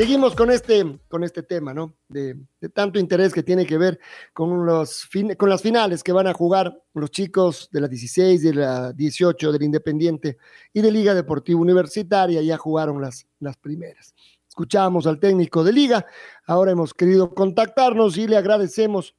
Seguimos 0.00 0.34
con 0.34 0.50
este, 0.50 0.98
con 1.08 1.24
este 1.24 1.42
tema, 1.42 1.74
¿no? 1.74 1.94
De, 2.08 2.34
tanto 2.72 2.98
interés 2.98 3.34
que 3.34 3.42
tiene 3.42 3.66
que 3.66 3.76
ver 3.76 4.00
con, 4.32 4.64
los 4.64 5.06
con 5.36 5.50
las 5.50 5.60
finales 5.60 6.02
que 6.02 6.12
van 6.12 6.26
a 6.26 6.32
jugar 6.32 6.74
los 6.94 7.10
chicos 7.10 7.68
de 7.70 7.82
la 7.82 7.86
16, 7.86 8.42
de 8.42 8.54
la 8.54 8.94
18, 8.94 9.52
del 9.52 9.62
Independiente 9.62 10.38
y 10.72 10.80
de 10.80 10.90
Liga 10.90 11.12
Deportiva 11.12 11.60
Universitaria. 11.60 12.40
Ya 12.40 12.56
jugaron 12.56 13.02
las, 13.02 13.26
las 13.40 13.58
primeras. 13.58 14.14
Escuchamos 14.48 15.06
al 15.06 15.20
técnico 15.20 15.62
de 15.62 15.74
Liga. 15.74 16.06
Ahora 16.46 16.70
hemos 16.70 16.94
querido 16.94 17.34
contactarnos 17.34 18.16
y 18.16 18.26
le 18.26 18.38
agradecemos 18.38 19.14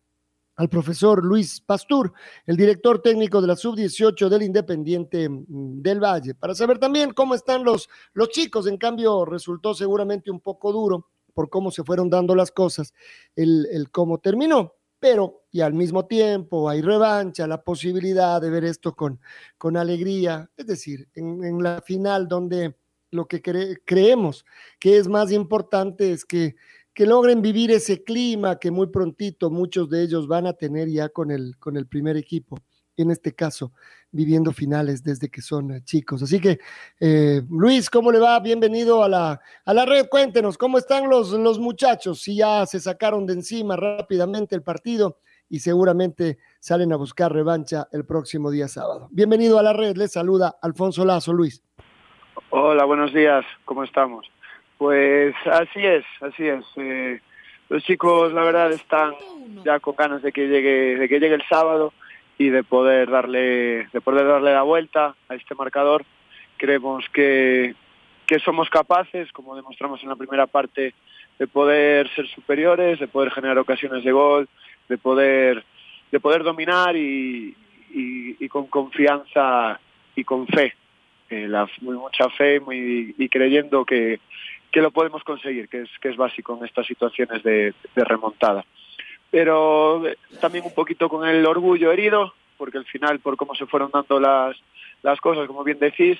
al 0.55 0.69
profesor 0.69 1.23
Luis 1.23 1.61
Pastur, 1.61 2.13
el 2.45 2.57
director 2.57 3.01
técnico 3.01 3.41
de 3.41 3.47
la 3.47 3.55
sub-18 3.55 4.29
del 4.29 4.43
Independiente 4.43 5.27
mm, 5.27 5.81
del 5.81 5.99
Valle, 5.99 6.35
para 6.35 6.53
saber 6.53 6.77
también 6.77 7.13
cómo 7.13 7.35
están 7.35 7.63
los, 7.63 7.89
los 8.13 8.29
chicos. 8.29 8.67
En 8.67 8.77
cambio, 8.77 9.25
resultó 9.25 9.73
seguramente 9.73 10.29
un 10.29 10.39
poco 10.39 10.71
duro 10.71 11.07
por 11.33 11.49
cómo 11.49 11.71
se 11.71 11.83
fueron 11.83 12.09
dando 12.09 12.35
las 12.35 12.51
cosas, 12.51 12.93
el, 13.35 13.67
el 13.71 13.89
cómo 13.89 14.19
terminó. 14.19 14.75
Pero, 14.99 15.45
y 15.51 15.61
al 15.61 15.73
mismo 15.73 16.05
tiempo, 16.05 16.69
hay 16.69 16.81
revancha, 16.81 17.47
la 17.47 17.63
posibilidad 17.63 18.39
de 18.39 18.51
ver 18.51 18.65
esto 18.65 18.95
con, 18.95 19.19
con 19.57 19.75
alegría. 19.75 20.47
Es 20.55 20.67
decir, 20.67 21.09
en, 21.15 21.43
en 21.43 21.63
la 21.63 21.81
final, 21.81 22.27
donde 22.27 22.75
lo 23.11 23.27
que 23.27 23.41
creemos 23.41 24.45
que 24.79 24.97
es 24.97 25.07
más 25.07 25.31
importante 25.31 26.11
es 26.11 26.25
que 26.25 26.55
que 26.93 27.05
logren 27.05 27.41
vivir 27.41 27.71
ese 27.71 28.03
clima 28.03 28.59
que 28.59 28.71
muy 28.71 28.87
prontito 28.87 29.49
muchos 29.49 29.89
de 29.89 30.03
ellos 30.03 30.27
van 30.27 30.45
a 30.47 30.53
tener 30.53 30.89
ya 30.89 31.09
con 31.09 31.31
el, 31.31 31.57
con 31.57 31.77
el 31.77 31.87
primer 31.87 32.17
equipo, 32.17 32.57
en 32.97 33.11
este 33.11 33.33
caso, 33.33 33.71
viviendo 34.11 34.51
finales 34.51 35.03
desde 35.03 35.29
que 35.29 35.41
son 35.41 35.71
eh, 35.71 35.81
chicos. 35.83 36.21
Así 36.21 36.39
que, 36.39 36.59
eh, 36.99 37.41
Luis, 37.49 37.89
¿cómo 37.89 38.11
le 38.11 38.19
va? 38.19 38.39
Bienvenido 38.39 39.03
a 39.03 39.09
la, 39.09 39.41
a 39.65 39.73
la 39.73 39.85
red. 39.85 40.07
Cuéntenos, 40.09 40.57
¿cómo 40.57 40.77
están 40.77 41.09
los, 41.09 41.31
los 41.31 41.59
muchachos? 41.59 42.21
Si 42.21 42.35
ya 42.35 42.65
se 42.65 42.79
sacaron 42.79 43.25
de 43.25 43.33
encima 43.33 43.75
rápidamente 43.77 44.55
el 44.55 44.61
partido 44.61 45.17
y 45.49 45.59
seguramente 45.59 46.37
salen 46.59 46.93
a 46.93 46.97
buscar 46.97 47.31
revancha 47.31 47.87
el 47.91 48.05
próximo 48.05 48.51
día 48.51 48.67
sábado. 48.67 49.07
Bienvenido 49.11 49.57
a 49.57 49.63
la 49.63 49.73
red, 49.73 49.95
les 49.97 50.11
saluda 50.11 50.57
Alfonso 50.61 51.05
Lazo, 51.05 51.33
Luis. 51.33 51.63
Hola, 52.49 52.85
buenos 52.85 53.13
días, 53.13 53.45
¿cómo 53.65 53.83
estamos? 53.83 54.27
Pues 54.81 55.35
así 55.45 55.85
es, 55.85 56.03
así 56.21 56.47
es. 56.47 56.65
Eh, 56.77 57.19
los 57.69 57.83
chicos, 57.83 58.33
la 58.33 58.43
verdad, 58.43 58.71
están 58.71 59.13
ya 59.63 59.79
con 59.79 59.95
ganas 59.95 60.23
de 60.23 60.31
que 60.31 60.47
llegue, 60.47 60.97
de 60.97 61.07
que 61.07 61.19
llegue 61.19 61.35
el 61.35 61.47
sábado 61.47 61.93
y 62.39 62.49
de 62.49 62.63
poder 62.63 63.11
darle, 63.11 63.87
de 63.93 64.01
poder 64.01 64.25
darle 64.25 64.55
la 64.55 64.63
vuelta 64.63 65.13
a 65.29 65.35
este 65.35 65.53
marcador. 65.53 66.03
Creemos 66.57 67.05
que, 67.13 67.75
que 68.25 68.39
somos 68.39 68.71
capaces, 68.71 69.31
como 69.33 69.55
demostramos 69.55 70.01
en 70.01 70.09
la 70.09 70.15
primera 70.15 70.47
parte, 70.47 70.95
de 71.37 71.45
poder 71.45 72.09
ser 72.15 72.27
superiores, 72.29 72.99
de 72.99 73.07
poder 73.07 73.29
generar 73.29 73.59
ocasiones 73.59 74.03
de 74.03 74.11
gol, 74.11 74.49
de 74.89 74.97
poder, 74.97 75.63
de 76.11 76.19
poder 76.19 76.41
dominar 76.41 76.95
y, 76.95 77.55
con 78.49 78.65
confianza 78.65 79.79
y 80.15 80.23
con 80.23 80.47
fe. 80.47 80.73
Eh, 81.29 81.47
la, 81.47 81.69
muy 81.81 81.95
mucha 81.97 82.27
fe 82.31 82.59
muy, 82.59 83.13
y 83.15 83.29
creyendo 83.29 83.85
que, 83.85 84.19
que 84.71 84.81
lo 84.81 84.91
podemos 84.91 85.23
conseguir, 85.23 85.67
que 85.67 85.81
es, 85.81 85.89
que 86.01 86.09
es 86.09 86.17
básico 86.17 86.57
en 86.57 86.65
estas 86.65 86.87
situaciones 86.87 87.43
de, 87.43 87.73
remontada. 87.95 88.65
Pero 89.29 90.07
eh, 90.07 90.17
también 90.39 90.65
un 90.65 90.73
poquito 90.73 91.09
con 91.09 91.27
el 91.27 91.45
orgullo 91.45 91.91
herido, 91.91 92.33
porque 92.57 92.77
al 92.77 92.85
final, 92.85 93.19
por 93.19 93.37
cómo 93.37 93.55
se 93.55 93.65
fueron 93.65 93.91
dando 93.91 94.19
las, 94.19 94.55
las 95.03 95.19
cosas, 95.19 95.47
como 95.47 95.63
bien 95.63 95.79
decís, 95.79 96.17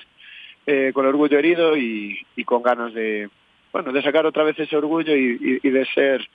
eh, 0.66 0.92
con 0.94 1.06
orgullo 1.06 1.38
herido 1.38 1.76
y, 1.76 2.24
con 2.44 2.62
ganas 2.62 2.92
de, 2.94 3.30
bueno, 3.72 3.92
de 3.92 4.02
sacar 4.02 4.26
otra 4.26 4.44
vez 4.44 4.58
ese 4.58 4.76
orgullo 4.76 5.14
y, 5.16 5.58
de 5.60 5.86
ser 5.94 6.28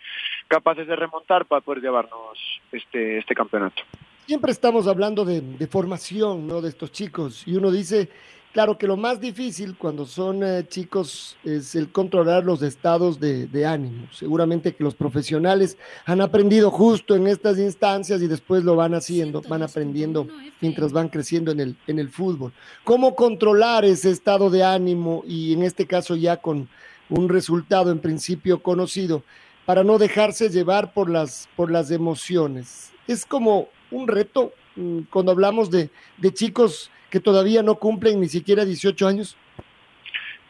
capaces 0.48 0.88
de 0.88 0.96
remontar 0.96 1.46
para 1.46 1.62
poder 1.62 1.82
llevarnos 1.82 2.38
este, 2.72 3.20
este 3.20 3.36
campeonato. 3.36 3.84
Siempre 4.26 4.52
estamos 4.52 4.88
hablando 4.88 5.24
de, 5.24 5.42
de 5.42 5.68
formación 5.68 6.48
¿no? 6.48 6.62
de 6.62 6.70
estos 6.70 6.92
chicos 6.92 7.48
y 7.48 7.56
uno 7.56 7.72
dice 7.72 8.10
Claro 8.58 8.76
que 8.76 8.88
lo 8.88 8.98
más 8.98 9.22
difícil 9.22 9.78
cuando 9.78 10.08
son 10.08 10.42
eh, 10.44 10.66
chicos 10.68 11.38
es 11.44 11.76
el 11.76 11.92
controlar 11.92 12.44
los 12.44 12.64
estados 12.64 13.20
de, 13.20 13.66
ánimo. 13.68 14.08
Seguramente 14.12 14.74
que 14.74 14.84
los 14.84 14.96
profesionales 14.96 15.78
han 16.06 16.22
aprendido 16.22 16.72
justo 16.72 17.16
en 17.16 17.28
estas 17.28 17.60
instancias 17.60 18.20
y 18.20 18.26
después 18.26 18.64
lo 18.64 18.76
van 18.76 18.96
haciendo, 18.96 19.44
van 19.48 19.62
aprendiendo 19.62 20.28
mientras 20.60 20.92
van 20.92 21.08
creciendo 21.10 21.52
en 21.52 21.60
el, 21.60 21.78
en 21.86 22.00
el 22.00 22.10
fútbol. 22.10 22.52
¿Cómo 22.84 23.14
controlar 23.14 23.86
ese 23.86 24.10
estado 24.10 24.50
de 24.50 24.64
ánimo 24.64 25.22
y 25.28 25.54
en 25.54 25.62
este 25.62 25.86
caso 25.86 26.16
ya 26.16 26.38
con 26.38 26.68
un 27.10 27.30
resultado 27.30 27.92
en 27.92 28.00
principio 28.00 28.64
conocido 28.64 29.22
para 29.68 29.84
no 29.84 30.00
dejarse 30.00 30.50
llevar 30.50 30.94
por 30.94 31.12
las, 31.12 31.48
por 31.56 31.70
las 31.70 31.92
emociones? 31.92 32.92
Es 33.08 33.24
como 33.24 33.68
un 33.92 34.08
reto 34.08 34.52
mm, 34.76 35.02
cuando 35.12 35.32
hablamos 35.32 35.70
de, 35.70 35.92
de 36.18 36.34
chicos 36.34 36.90
que 37.10 37.20
todavía 37.20 37.64
no 37.64 37.76
cumplen 37.76 38.20
ni 38.20 38.28
siquiera 38.28 38.66
18 38.66 39.08
años? 39.08 39.38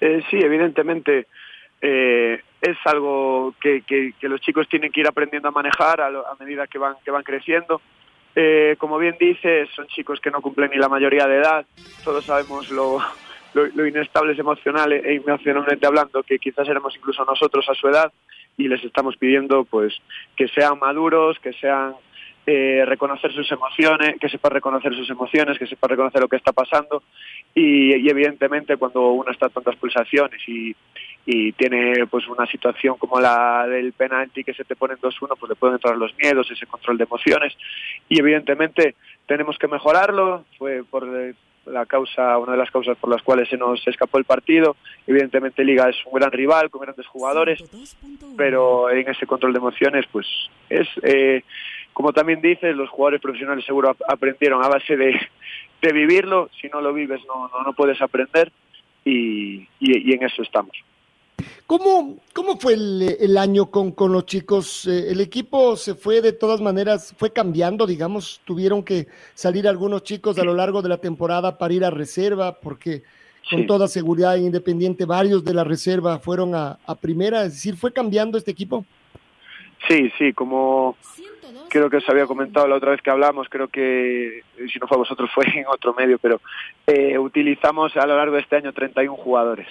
Eh, 0.02 0.22
sí, 0.30 0.38
evidentemente 0.38 1.28
eh, 1.82 2.42
es 2.62 2.78
algo 2.86 3.54
que, 3.62 3.82
que, 3.82 4.14
los 4.28 4.42
chicos 4.42 4.68
tienen 4.68 4.92
que 4.92 5.02
ir 5.02 5.08
aprendiendo 5.08 5.50
a 5.50 5.52
manejar 5.52 6.02
a, 6.02 6.12
medida 6.40 6.68
que 6.68 6.78
van, 6.78 6.96
que 7.04 7.12
van 7.12 7.24
creciendo. 7.24 7.82
Eh, 8.36 8.76
como 8.78 8.98
bien 8.98 9.16
dices, 9.20 9.70
son 9.76 9.88
chicos 9.88 10.20
que 10.20 10.30
no 10.30 10.42
cumplen 10.42 10.70
ni 10.72 10.78
la 10.78 10.90
mayoría 10.90 11.28
de 11.28 11.38
edad. 11.38 11.66
Todos 12.04 12.26
sabemos 12.26 12.70
lo, 12.70 13.00
lo, 13.54 13.88
inestables 13.88 14.38
emocional 14.38 14.92
e 14.94 15.16
emocionalmente 15.16 15.88
hablando 15.88 16.24
que 16.24 16.38
quizás 16.38 16.68
éramos 16.68 16.96
incluso 16.96 17.26
nosotros 17.26 17.68
a 17.70 17.74
su 17.74 17.88
edad 17.88 18.12
y 18.58 18.68
les 18.68 18.84
estamos 18.84 19.18
pidiendo 19.18 19.66
pues 19.66 19.96
que 20.36 20.48
sean 20.50 20.80
maduros, 20.80 21.40
que 21.40 21.54
sean 21.54 21.96
eh, 22.50 22.86
reconocer 22.86 23.34
sus 23.34 23.52
emociones, 23.52 24.16
que 24.22 24.30
sepa 24.30 24.48
reconocer 24.48 24.96
sus 24.96 25.10
emociones, 25.10 25.60
que 25.60 25.68
sepa 25.68 25.90
reconocer 25.90 26.22
lo 26.22 26.30
que 26.30 26.38
está 26.38 26.54
pasando. 26.54 27.04
Y, 27.54 28.10
evidentemente 28.10 28.78
cuando 28.78 29.12
uno 29.12 29.30
está 29.32 29.48
a 29.48 29.50
tantas 29.50 29.76
pulsaciones 29.76 30.40
y, 30.48 30.74
tiene 31.58 32.08
pues 32.10 32.26
una 32.30 32.46
situación 32.46 32.96
como 32.98 33.20
la 33.20 33.68
del 33.68 33.92
penalti 33.92 34.46
que 34.46 34.54
se 34.54 34.64
te 34.64 34.78
pone 34.78 34.94
en 34.94 35.02
2-1, 35.02 35.36
pues 35.38 35.50
le 35.50 35.56
pueden 35.56 35.76
entrar 35.76 35.98
los 35.98 36.16
miedos, 36.16 36.50
ese 36.50 36.66
control 36.66 36.98
de 36.98 37.04
emociones. 37.04 37.54
Y 38.08 38.18
evidentemente 38.18 38.96
tenemos 39.26 39.58
que 39.58 39.68
mejorarlo, 39.68 40.46
fue 40.58 40.86
por 40.90 41.06
la 41.66 41.86
causa, 41.86 42.38
una 42.38 42.54
de 42.54 42.58
las 42.60 42.72
causas 42.72 42.98
por 42.98 43.10
las 43.10 43.22
cuales 43.24 43.50
se 43.50 43.58
nos 43.58 43.86
escapó 43.86 44.20
el 44.20 44.24
partido. 44.24 44.78
Evidentemente 45.06 45.66
Liga 45.66 45.90
es 45.90 45.98
un 46.06 46.14
gran 46.18 46.32
rival 46.32 46.70
con 46.70 46.80
grandes 46.82 47.08
jugadores, 47.08 47.62
pero 48.38 48.90
en 48.90 49.10
ese 49.10 49.26
control 49.26 49.52
de 49.52 49.60
emociones, 49.60 50.06
pues 50.10 50.26
es 50.70 50.88
eh, 51.04 51.44
como 51.98 52.14
también 52.14 52.42
dices, 52.42 52.76
los 52.76 52.92
jugadores 52.92 53.20
profesionales 53.20 53.66
seguro 53.66 53.98
aprendieron 54.08 54.64
a 54.64 54.68
base 54.68 54.96
de, 54.96 55.20
vivirlo. 55.82 56.48
Si 56.62 56.68
no 56.68 56.80
lo 56.80 56.94
vives, 56.94 57.22
no, 57.26 57.50
no, 57.50 57.74
puedes 57.74 58.00
aprender 58.00 58.52
y, 59.04 59.68
en 59.82 60.22
eso 60.22 60.44
estamos. 60.44 60.78
¿Cómo, 61.66 62.20
cómo 62.36 62.60
fue 62.60 62.74
el, 62.74 63.36
año 63.36 63.72
con, 63.72 63.94
con, 63.94 64.12
los 64.12 64.28
chicos? 64.28 64.86
Eh, 64.86 65.10
¿El 65.10 65.22
equipo 65.22 65.76
se 65.76 65.96
fue 65.96 66.22
de 66.22 66.34
todas 66.34 66.62
maneras, 66.62 67.16
fue 67.18 67.34
cambiando, 67.34 67.88
digamos? 67.88 68.42
¿Tuvieron 68.46 68.84
que 68.84 69.08
salir 69.34 69.68
algunos 69.68 70.04
chicos 70.04 70.38
a 70.38 70.44
lo 70.44 70.54
largo 70.54 70.84
de 70.84 70.90
la 70.90 70.98
temporada 70.98 71.58
para 71.58 71.74
ir 71.74 71.84
a 71.84 71.90
reserva? 71.90 72.60
Porque 72.60 73.02
con 73.50 73.66
toda 73.66 73.88
seguridad 73.88 74.36
Independiente 74.36 75.06
varios 75.06 75.44
de 75.44 75.56
la 75.56 75.64
reserva 75.64 76.20
fueron 76.20 76.54
a, 76.54 76.78
a 76.86 76.94
primera. 76.94 77.44
Es 77.44 77.54
decir, 77.54 77.76
¿fue 77.76 77.92
cambiando 77.92 78.38
este 78.38 78.52
equipo? 78.52 78.86
Sí, 79.88 80.12
sí, 80.20 80.34
como 80.34 80.96
creo 81.70 81.90
que 81.90 81.98
os 81.98 82.10
había 82.10 82.26
comentado 82.26 82.68
la 82.68 82.76
otra 82.76 82.92
vez 82.92 83.02
que 83.02 83.10
hablamos, 83.10 83.48
creo 83.50 83.68
que 83.68 84.42
si 84.72 84.80
no 84.80 84.88
fue 84.88 84.98
vosotros 84.98 85.30
fue 85.36 85.46
en 85.54 85.68
otro 85.68 85.94
medio, 85.94 86.18
pero 86.20 86.42
eh, 86.86 87.18
utilizamos 87.18 87.96
a 87.98 88.06
lo 88.06 88.16
largo 88.16 88.36
de 88.36 88.42
este 88.42 88.58
año 88.58 88.74
31 88.74 89.16
jugadores. 89.16 89.68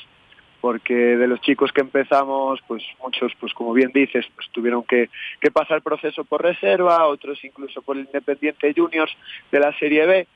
porque 0.60 0.94
de 0.94 1.28
los 1.28 1.40
chicos 1.42 1.70
que 1.70 1.82
empezamos, 1.82 2.60
pues 2.66 2.82
muchos, 3.00 3.32
pues 3.38 3.52
como 3.54 3.72
bien 3.72 3.92
dices, 3.94 4.26
pues 4.34 4.48
tuvieron 4.50 4.82
que, 4.82 5.10
que 5.40 5.50
pasar 5.50 5.80
proceso 5.82 6.24
por 6.24 6.42
reserva, 6.42 7.06
otros 7.06 7.44
incluso 7.44 7.82
por 7.82 7.96
el 7.96 8.06
Independiente 8.06 8.74
Juniors 8.76 9.16
de 9.52 9.60
la 9.60 9.78
Serie 9.78 10.06
B, 10.06 10.26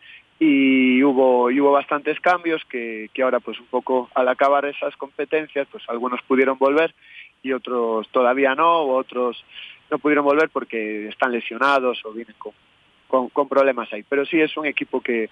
y 0.41 1.03
hubo, 1.03 1.51
y 1.51 1.61
hubo 1.61 1.71
bastantes 1.71 2.19
cambios 2.19 2.65
que, 2.65 3.11
que 3.13 3.23
ahora 3.23 3.41
pues 3.41 3.61
un 3.61 3.67
poco 3.67 4.09
al 4.15 4.27
acabar 4.29 4.65
esas 4.65 4.97
competencias, 4.97 5.69
pues 5.71 5.85
algunos 5.89 6.23
pudieron 6.23 6.57
volver 6.59 6.95
y 7.43 7.53
otros 7.53 8.09
todavía 8.09 8.55
no, 8.55 8.81
otros 8.85 9.45
no 9.91 9.99
pudieron 9.99 10.25
volver 10.25 10.51
porque 10.51 11.09
están 11.09 11.33
lesionados 11.33 12.05
o 12.05 12.13
vienen 12.13 12.37
con, 12.39 12.53
con, 13.29 13.49
problemas 13.49 13.93
ahí. 13.93 14.05
Pero 14.09 14.25
sí 14.25 14.41
es 14.41 14.57
un 14.57 14.67
equipo 14.67 15.01
que, 15.01 15.31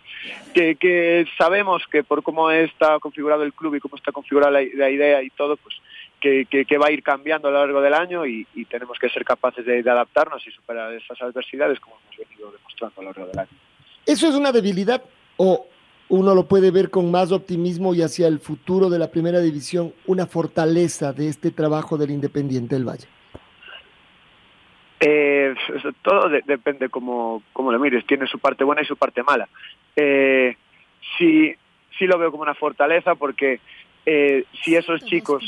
que, 0.53 1.27
sabemos 1.37 1.85
que 1.91 2.03
por 2.03 2.23
cómo 2.23 2.51
está 2.51 2.99
configurado 2.99 3.43
el 3.45 3.53
club 3.53 3.77
y 3.77 3.81
cómo 3.81 3.97
está 3.97 4.13
configurada 4.13 4.53
la, 4.53 4.91
idea 4.91 5.23
y 5.23 5.31
todo, 5.31 5.57
pues 5.57 5.77
que, 6.21 6.79
va 6.79 6.89
a 6.89 6.93
ir 6.93 7.03
cambiando 7.03 7.49
a 7.49 7.51
lo 7.53 7.59
largo 7.59 7.81
del 7.81 7.95
año 7.95 8.27
y, 8.27 8.47
y 8.55 8.65
tenemos 8.65 8.99
que 8.99 9.09
ser 9.09 9.25
capaces 9.25 9.65
de, 9.65 9.83
de, 9.83 9.91
adaptarnos 9.91 10.45
y 10.47 10.51
superar 10.51 10.93
esas 10.93 11.21
adversidades 11.23 11.79
como 11.81 11.97
hemos 12.03 12.29
venido 12.29 12.51
demostrando 12.51 13.01
a 13.01 13.05
lo 13.05 13.11
largo 13.11 13.27
del 13.27 13.39
año. 13.39 13.59
¿Eso 14.05 14.29
es 14.29 14.35
una 14.35 14.53
debilidad 14.53 15.03
o 15.37 15.67
uno 16.09 16.35
lo 16.35 16.49
puede 16.49 16.71
ver 16.71 16.91
con 16.91 17.11
más 17.11 17.33
optimismo 17.33 17.95
y 17.95 18.03
hacia 18.03 18.27
el 18.27 18.41
futuro 18.41 18.89
de 18.89 18.99
la 18.99 19.11
primera 19.11 19.41
división, 19.41 19.93
una 20.07 20.27
fortaleza 20.27 21.13
de 21.13 21.29
este 21.29 21.51
trabajo 21.51 21.99
del 21.99 22.11
Independiente 22.11 22.75
del 22.75 22.89
Valle? 22.89 23.07
Eh, 25.01 25.55
todo 26.03 26.29
de, 26.29 26.43
depende 26.45 26.89
como, 26.89 27.43
como 27.53 27.71
lo 27.71 27.79
mires, 27.79 28.07
tiene 28.07 28.27
su 28.27 28.39
parte 28.39 28.65
buena 28.65 28.83
y 28.83 28.87
su 28.87 28.97
parte 28.97 29.23
mala. 29.23 29.49
Eh, 29.95 30.57
sí, 31.17 31.55
sí 31.99 32.07
lo 32.07 32.19
veo 32.19 32.31
como 32.31 32.43
una 32.43 32.55
fortaleza 32.55 33.15
porque 33.15 33.61
eh, 34.07 34.45
si 34.65 34.75
esos 34.75 35.05
chicos 35.05 35.45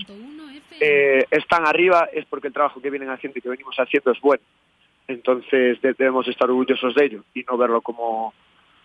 eh, 0.81 1.25
están 1.31 1.67
arriba 1.67 2.09
es 2.13 2.27
porque 2.27 2.49
el 2.49 2.53
trabajo 2.53 2.81
que 2.81 2.91
vienen 2.91 3.11
haciendo 3.11 3.39
y 3.39 3.43
que 3.43 3.49
venimos 3.49 3.77
haciendo 3.77 4.13
es 4.13 4.21
bueno. 4.21 4.43
Entonces 5.09 5.81
debemos 5.83 6.29
estar 6.29 6.49
orgullosos 6.49 6.95
de 6.95 7.05
ello 7.05 7.25
y 7.35 7.43
no 7.43 7.57
verlo 7.57 7.81
como 7.81 8.33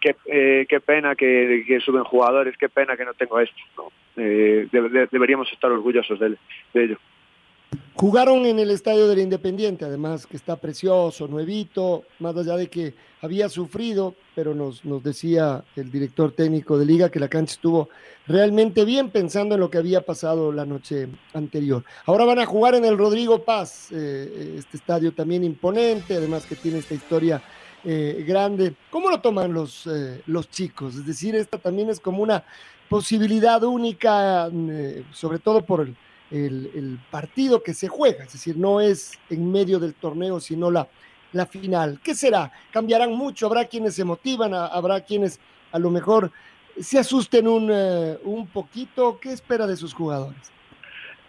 qué, 0.01 0.15
eh, 0.25 0.65
qué 0.67 0.79
pena 0.79 1.15
que, 1.15 1.79
suben 1.83 2.03
jugadores, 2.03 2.57
qué 2.57 2.69
pena 2.69 2.97
que 2.97 3.05
no 3.05 3.13
tengo 3.13 3.39
esto. 3.39 3.55
No. 3.77 3.91
Eh, 4.17 4.67
de, 4.71 5.07
deberíamos 5.11 5.51
estar 5.51 5.71
orgullosos 5.71 6.19
de, 6.19 6.37
de 6.73 6.83
ello. 6.83 6.97
Jugaron 7.95 8.45
en 8.45 8.59
el 8.59 8.71
estadio 8.71 9.07
del 9.07 9.19
Independiente, 9.19 9.85
además 9.85 10.25
que 10.27 10.37
está 10.37 10.55
precioso, 10.57 11.27
nuevito, 11.27 12.03
más 12.19 12.35
allá 12.35 12.57
de 12.57 12.67
que 12.67 12.93
había 13.21 13.49
sufrido, 13.49 14.15
pero 14.35 14.53
nos, 14.53 14.83
nos 14.85 15.03
decía 15.03 15.63
el 15.75 15.91
director 15.91 16.31
técnico 16.33 16.77
de 16.77 16.85
liga 16.85 17.09
que 17.09 17.19
la 17.19 17.29
cancha 17.29 17.53
estuvo 17.53 17.89
realmente 18.27 18.85
bien 18.85 19.09
pensando 19.09 19.55
en 19.55 19.61
lo 19.61 19.69
que 19.69 19.77
había 19.77 20.01
pasado 20.01 20.51
la 20.51 20.65
noche 20.65 21.07
anterior. 21.33 21.83
Ahora 22.05 22.25
van 22.25 22.39
a 22.39 22.45
jugar 22.45 22.75
en 22.75 22.85
el 22.85 22.97
Rodrigo 22.97 23.43
Paz, 23.43 23.89
eh, 23.91 24.55
este 24.57 24.77
estadio 24.77 25.13
también 25.13 25.43
imponente, 25.43 26.15
además 26.15 26.45
que 26.45 26.55
tiene 26.55 26.79
esta 26.79 26.93
historia 26.93 27.41
eh, 27.87 28.25
grande. 28.27 28.73
¿Cómo 28.89 29.11
lo 29.11 29.21
toman 29.21 29.53
los, 29.53 29.85
eh, 29.85 30.21
los 30.25 30.49
chicos? 30.49 30.95
Es 30.95 31.05
decir, 31.05 31.35
esta 31.35 31.59
también 31.59 31.89
es 31.89 31.99
como 31.99 32.23
una 32.23 32.43
posibilidad 32.89 33.63
única, 33.63 34.49
eh, 34.51 35.03
sobre 35.11 35.37
todo 35.37 35.63
por 35.63 35.81
el 35.81 35.95
el, 36.31 36.99
partido 37.11 37.61
que 37.61 37.73
se 37.73 37.87
juega, 37.87 38.23
es 38.23 38.33
decir, 38.33 38.57
no 38.57 38.81
es 38.81 39.19
en 39.29 39.51
medio 39.51 39.79
del 39.79 39.93
torneo, 39.93 40.39
sino 40.39 40.71
la, 40.71 40.87
la 41.31 41.45
final. 41.45 41.99
¿Qué 42.03 42.15
será? 42.15 42.51
¿Cambiarán 42.71 43.13
mucho? 43.13 43.47
¿Habrá 43.47 43.65
quienes 43.65 43.95
se 43.95 44.03
motivan? 44.03 44.53
¿Habrá 44.53 45.01
quienes 45.01 45.39
a 45.71 45.79
lo 45.79 45.89
mejor 45.89 46.31
se 46.79 46.99
asusten 46.99 47.47
un, 47.47 47.69
uh, 47.69 48.17
un 48.23 48.47
poquito? 48.47 49.19
¿Qué 49.19 49.31
espera 49.31 49.67
de 49.67 49.75
sus 49.75 49.93
jugadores? 49.93 50.51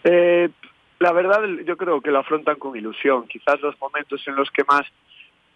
Eh, 0.05 0.49
la 0.99 1.13
verdad, 1.13 1.43
yo 1.65 1.77
creo 1.77 2.01
que 2.01 2.11
lo 2.11 2.21
afrontan 2.21 2.57
con 2.57 2.77
ilusión. 2.77 3.27
Quizás 3.29 3.61
los 3.61 3.79
momentos 3.81 4.23
en 4.27 4.37
los 4.37 4.51
que 4.51 4.65
más 4.65 4.87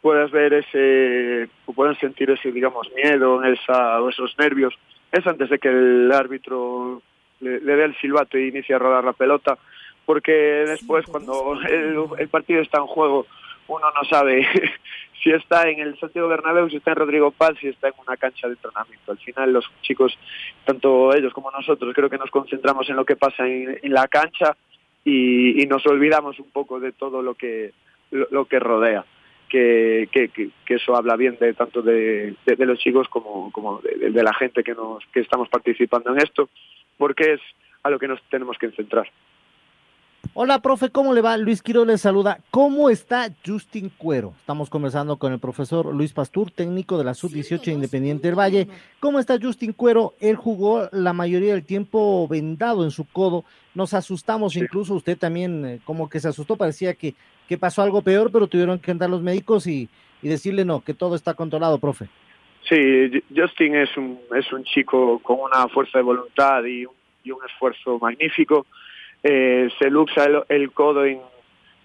puedas 0.01 0.31
ver 0.31 0.55
ese, 0.55 1.49
o 1.67 1.73
pueden 1.73 1.99
sentir 1.99 2.31
ese, 2.31 2.53
digamos, 2.53 2.91
miedo, 2.95 3.43
esa, 3.45 3.99
esos 4.09 4.35
nervios, 4.39 4.75
es 5.13 5.27
antes 5.27 5.51
de 5.51 5.59
que 5.59 5.69
el 5.69 6.11
árbitro 6.13 7.03
le, 7.41 7.61
le 7.61 7.77
dé 7.77 7.85
el 7.85 7.97
silbato 7.97 8.39
y 8.39 8.49
inicie 8.49 8.75
a 8.75 8.79
rodar 8.79 9.05
la 9.05 9.13
pelota, 9.13 9.59
porque 10.07 10.33
después 10.33 11.07
cuando 11.07 11.59
el, 11.69 11.99
el, 12.19 12.29
partido 12.29 12.61
está 12.61 12.79
en 12.79 12.87
juego 12.87 13.27
uno 13.69 13.87
no 13.95 14.05
sabe 14.09 14.47
si 15.23 15.31
está 15.31 15.69
en 15.69 15.81
el 15.81 15.99
Santiago 15.99 16.29
Bernabéu, 16.29 16.69
si 16.69 16.77
está 16.77 16.91
en 16.91 16.97
Rodrigo 16.97 17.31
Paz, 17.31 17.53
si 17.61 17.69
está 17.69 17.89
en 17.89 17.95
una 18.05 18.17
cancha 18.17 18.49
de 18.49 18.55
entrenamiento. 18.55 19.13
Al 19.13 19.19
final 19.19 19.53
los 19.53 19.71
chicos, 19.83 20.19
tanto 20.65 21.15
ellos 21.15 21.33
como 21.33 21.51
nosotros, 21.51 21.95
creo 21.95 22.11
que 22.11 22.19
nos 22.19 22.31
concentramos 22.31 22.89
en 22.89 22.97
lo 22.97 23.05
que 23.05 23.17
pasa 23.17 23.47
en, 23.47 23.79
en 23.83 23.93
la 23.93 24.09
cancha 24.09 24.57
y, 25.05 25.63
y, 25.63 25.67
nos 25.67 25.87
olvidamos 25.87 26.39
un 26.41 26.51
poco 26.51 26.81
de 26.81 26.93
todo 26.93 27.23
lo 27.23 27.35
que, 27.35 27.73
lo, 28.11 28.27
lo 28.31 28.45
que 28.47 28.59
rodea. 28.59 29.05
Que, 29.49 30.09
que, 30.13 30.29
que, 30.29 30.51
que, 30.65 30.75
eso 30.75 30.95
habla 30.95 31.17
bien 31.17 31.37
de 31.41 31.55
tanto 31.55 31.83
de, 31.83 32.37
de, 32.47 32.55
de 32.55 32.67
los 32.67 32.79
chicos 32.79 33.09
como, 33.09 33.51
como 33.51 33.81
de, 33.81 34.11
de, 34.11 34.23
la 34.23 34.33
gente 34.33 34.63
que, 34.63 34.75
nos, 34.75 35.05
que 35.07 35.19
estamos 35.19 35.49
participando 35.49 36.13
en 36.13 36.19
esto 36.19 36.49
porque 37.01 37.33
es 37.33 37.41
a 37.83 37.89
lo 37.89 37.99
que 37.99 38.07
nos 38.07 38.21
tenemos 38.31 38.59
que 38.59 38.71
centrar. 38.73 39.09
Hola, 40.35 40.61
profe, 40.61 40.91
¿cómo 40.91 41.15
le 41.15 41.23
va? 41.23 41.39
Luis 41.39 41.63
Quiro 41.63 41.87
le 41.87 41.97
saluda. 41.97 42.41
¿Cómo 42.51 42.91
está 42.91 43.35
Justin 43.45 43.89
Cuero? 43.89 44.35
Estamos 44.39 44.69
conversando 44.69 45.17
con 45.17 45.33
el 45.33 45.39
profesor 45.39 45.95
Luis 45.95 46.13
Pastur, 46.13 46.51
técnico 46.51 46.99
de 46.99 47.05
la 47.05 47.15
Sub-18 47.15 47.73
Independiente 47.73 48.29
del 48.29 48.39
Valle. 48.39 48.69
¿Cómo 49.01 49.19
está 49.19 49.39
Justin 49.41 49.73
Cuero? 49.73 50.13
Él 50.21 50.37
jugó 50.37 50.91
la 50.93 51.15
mayoría 51.15 51.55
del 51.55 51.65
tiempo 51.65 52.29
vendado 52.29 52.85
en 52.85 52.91
su 52.91 53.07
codo. 53.07 53.45
Nos 53.75 53.95
asustamos, 53.95 54.53
sí. 54.53 54.61
incluso 54.61 54.95
usted 54.95 55.17
también 55.17 55.65
eh, 55.65 55.81
como 55.85 56.11
que 56.11 56.21
se 56.21 56.29
asustó, 56.29 56.57
parecía 56.57 56.93
que, 56.93 57.15
que 57.49 57.57
pasó 57.57 57.81
algo 57.81 58.03
peor, 58.03 58.31
pero 58.31 58.47
tuvieron 58.47 58.79
que 58.79 58.91
andar 58.91 59.09
los 59.09 59.23
médicos 59.23 59.67
y, 59.67 59.89
y 60.21 60.29
decirle 60.29 60.67
no, 60.67 60.83
que 60.83 60.93
todo 60.93 61.17
está 61.17 61.33
controlado, 61.33 61.79
profe. 61.79 62.11
Sí, 62.69 63.23
Justin 63.35 63.77
es 63.77 63.97
un, 63.97 64.21
es 64.37 64.53
un 64.53 64.65
chico 64.65 65.19
con 65.21 65.41
una 65.41 65.67
fuerza 65.69 65.99
de 65.99 66.05
voluntad 66.05 66.63
y 66.65 66.87
un, 66.87 66.95
y 67.25 67.31
un 67.31 67.41
esfuerzo 67.45 67.99
magnífico. 67.99 68.67
Eh, 69.23 69.69
se 69.79 69.91
luxa 69.91 70.25
el, 70.25 70.43
el 70.49 70.73
codo, 70.73 71.05
en, 71.05 71.21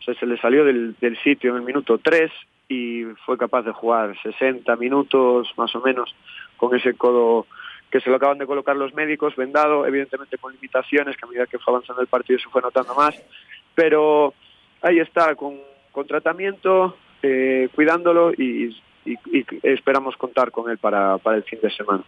se 0.06 0.26
le 0.26 0.38
salió 0.38 0.64
del, 0.64 0.96
del 1.00 1.18
sitio 1.22 1.52
en 1.52 1.58
el 1.58 1.64
minuto 1.64 1.98
3 1.98 2.32
y 2.68 3.04
fue 3.26 3.38
capaz 3.38 3.64
de 3.64 3.72
jugar 3.72 4.16
60 4.22 4.76
minutos 4.76 5.52
más 5.58 5.76
o 5.76 5.82
menos 5.82 6.16
con 6.58 6.76
ese 6.76 6.94
codo 6.94 7.48
que 7.92 8.02
se 8.02 8.10
lo 8.10 8.18
acaban 8.18 8.38
de 8.38 8.48
colocar 8.48 8.76
los 8.76 8.94
médicos, 8.94 9.36
vendado, 9.36 9.86
evidentemente 9.86 10.38
con 10.38 10.54
limitaciones, 10.54 11.16
que 11.16 11.26
a 11.26 11.30
medida 11.30 11.46
que 11.46 11.60
fue 11.60 11.74
avanzando 11.74 12.02
el 12.02 12.08
partido 12.08 12.40
se 12.40 12.50
fue 12.50 12.62
notando 12.62 12.94
más, 12.96 13.16
pero 13.74 14.34
ahí 14.82 15.00
está, 15.00 15.36
con, 15.36 15.60
con 15.92 16.06
tratamiento, 16.08 16.98
eh, 17.22 17.70
cuidándolo 17.74 18.34
y 18.34 18.76
y, 19.06 19.14
y, 19.14 19.46
esperamos 19.64 20.18
contar 20.18 20.52
con 20.52 20.70
él 20.70 20.78
para, 20.78 21.18
para 21.20 21.38
el 21.38 21.44
fin 21.44 21.60
de 21.62 21.72
semana. 21.72 22.04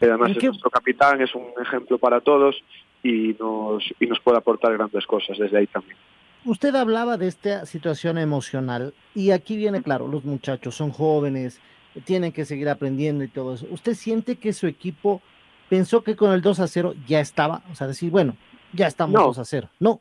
Además 0.00 0.32
es 0.36 0.42
nuestro 0.42 0.70
capitán, 0.70 1.20
es 1.22 1.34
un 1.34 1.46
ejemplo 1.60 1.98
para 1.98 2.20
todos 2.20 2.56
y 3.02 3.34
nos, 3.38 3.82
y 3.98 4.06
nos 4.06 4.20
puede 4.20 4.38
aportar 4.38 4.72
grandes 4.74 5.06
cosas 5.06 5.38
desde 5.38 5.58
ahí 5.58 5.66
también. 5.66 5.96
Usted 6.44 6.74
hablaba 6.74 7.16
de 7.16 7.26
esta 7.26 7.66
situación 7.66 8.18
emocional 8.18 8.94
y 9.14 9.30
aquí 9.30 9.56
viene 9.56 9.82
claro, 9.82 10.06
los 10.06 10.24
muchachos 10.24 10.74
son 10.74 10.90
jóvenes, 10.90 11.60
tienen 12.04 12.32
que 12.32 12.44
seguir 12.44 12.68
aprendiendo 12.68 13.24
y 13.24 13.28
todo 13.28 13.54
eso. 13.54 13.66
¿Usted 13.70 13.94
siente 13.94 14.36
que 14.36 14.52
su 14.52 14.66
equipo 14.66 15.22
pensó 15.68 16.04
que 16.04 16.14
con 16.14 16.32
el 16.32 16.42
2 16.42 16.60
a 16.60 16.66
0 16.68 16.94
ya 17.06 17.20
estaba? 17.20 17.62
O 17.72 17.74
sea, 17.74 17.86
decir, 17.86 18.10
bueno, 18.10 18.36
ya 18.72 18.86
estamos 18.86 19.14
no. 19.14 19.26
2 19.26 19.38
a 19.38 19.44
0. 19.44 19.68
No. 19.80 20.00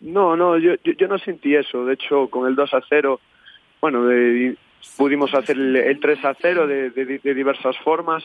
No, 0.00 0.36
no, 0.36 0.58
yo, 0.58 0.74
yo, 0.82 0.92
yo 0.92 1.08
no 1.08 1.18
sentí 1.18 1.54
eso. 1.54 1.84
De 1.84 1.94
hecho, 1.94 2.28
con 2.30 2.48
el 2.48 2.56
2 2.56 2.74
a 2.74 2.80
0, 2.88 3.20
bueno, 3.80 4.06
de, 4.06 4.56
pudimos 4.96 5.34
hacer 5.34 5.56
el, 5.56 5.76
el 5.76 6.00
3 6.00 6.24
a 6.24 6.34
0 6.34 6.66
de, 6.66 6.90
de, 6.90 7.34
diversas 7.34 7.76
formas 7.78 8.24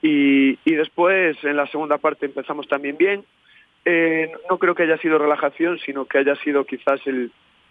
y, 0.00 0.58
y, 0.64 0.74
después 0.74 1.36
en 1.44 1.56
la 1.56 1.66
segunda 1.66 1.98
parte 1.98 2.26
empezamos 2.26 2.66
también 2.68 2.96
bien. 2.96 3.24
Eh, 3.84 4.30
no 4.50 4.58
creo 4.58 4.74
que 4.74 4.84
haya 4.84 4.98
sido 4.98 5.18
relajación, 5.18 5.78
sino 5.84 6.04
que 6.06 6.18
haya 6.18 6.36
sido 6.36 6.64
quizás 6.64 7.00
el, 7.06 7.30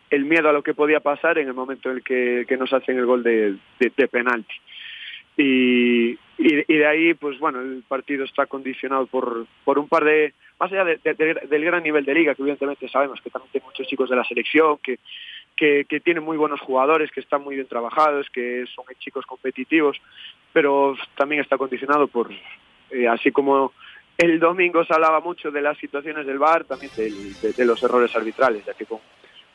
el 0.09 0.25
miedo 0.25 0.49
a 0.49 0.53
lo 0.53 0.63
que 0.63 0.73
podía 0.73 0.99
pasar 0.99 1.37
en 1.37 1.47
el 1.47 1.53
momento 1.53 1.89
en 1.89 1.97
el 1.97 2.03
que, 2.03 2.45
que 2.47 2.57
nos 2.57 2.71
hacen 2.73 2.97
el 2.97 3.05
gol 3.05 3.23
de, 3.23 3.55
de 3.79 4.07
penalti. 4.07 4.53
Y, 5.43 6.17
de 6.37 6.87
ahí, 6.87 7.13
pues 7.13 7.39
bueno, 7.39 7.61
el 7.61 7.83
partido 7.87 8.25
está 8.25 8.45
condicionado 8.45 9.05
por, 9.07 9.45
por 9.63 9.79
un 9.79 9.87
par 9.87 10.03
de, 10.03 10.33
más 10.59 10.71
allá 10.71 10.85
de, 10.85 10.99
del 11.03 11.65
gran 11.65 11.83
nivel 11.83 12.05
de 12.05 12.13
liga, 12.13 12.35
que 12.35 12.41
evidentemente 12.41 12.89
sabemos 12.89 13.19
que 13.21 13.29
también 13.29 13.51
hay 13.53 13.61
muchos 13.61 13.87
chicos 13.87 14.09
de 14.09 14.15
la 14.15 14.23
selección, 14.23 14.77
que, 14.83 14.99
que, 15.55 15.85
que 15.87 15.99
tienen 15.99 16.23
muy 16.23 16.37
buenos 16.37 16.59
jugadores, 16.61 17.11
que 17.11 17.19
están 17.19 17.43
muy 17.43 17.55
bien 17.55 17.67
trabajados, 17.67 18.27
que 18.31 18.65
son 18.73 18.85
chicos 18.99 19.25
competitivos, 19.25 20.01
pero 20.53 20.95
también 21.15 21.41
está 21.41 21.57
condicionado 21.57 22.07
por, 22.07 22.29
eh, 22.91 23.07
así 23.07 23.31
como 23.31 23.73
el 24.17 24.39
domingo 24.39 24.83
se 24.83 24.93
hablaba 24.93 25.19
mucho 25.21 25.51
de 25.51 25.61
las 25.61 25.77
situaciones 25.77 26.25
del 26.25 26.39
VAR, 26.39 26.65
también 26.65 26.91
de, 26.95 27.65
los 27.65 27.81
errores 27.83 28.15
arbitrales, 28.15 28.65
ya 28.65 28.73
que 28.73 28.85
con, 28.85 28.99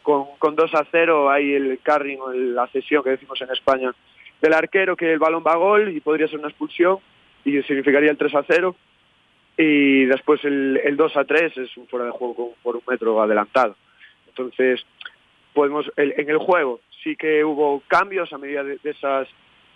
con, 0.03 0.37
con 0.39 0.57
2 0.57 0.75
a 0.75 0.87
0 0.91 1.31
hay 1.31 1.55
el 1.55 1.79
carring 1.83 2.21
o 2.21 2.33
la 2.33 2.67
cesión 2.69 3.03
que 3.05 3.11
decimos 3.11 3.41
en 3.41 3.51
España 3.51 3.93
del 4.41 4.53
arquero, 4.53 4.97
que 4.97 5.13
el 5.13 5.19
balón 5.19 5.45
va 5.47 5.53
a 5.53 5.57
gol 5.57 5.95
y 5.95 6.01
podría 6.01 6.29
ser 6.29 6.39
una 6.39 6.49
expulsión 6.49 6.99
y 7.45 7.63
significaría 7.63 8.11
el 8.11 8.19
3 8.19 8.35
a 8.35 8.45
0 8.47 8.77
y 9.57 10.05
después 10.05 10.45
el, 10.45 10.81
el 10.85 10.97
2 10.97 11.17
a 11.17 11.25
3 11.25 11.57
es 11.57 11.77
un 11.77 11.87
fuera 11.87 12.07
de 12.07 12.11
juego 12.11 12.35
con, 12.35 12.49
por 12.63 12.77
un 12.77 12.83
metro 12.89 13.21
adelantado. 13.23 13.77
Entonces, 14.29 14.85
podemos 15.55 15.91
el, 15.97 16.15
en 16.19 16.29
el 16.29 16.39
juego 16.39 16.81
sí 17.03 17.17
que 17.17 17.45
hubo 17.45 17.83
cambios 17.87 18.33
a 18.33 18.39
medida 18.39 18.63
de, 18.63 18.79
de, 18.83 18.91
esas 18.91 19.29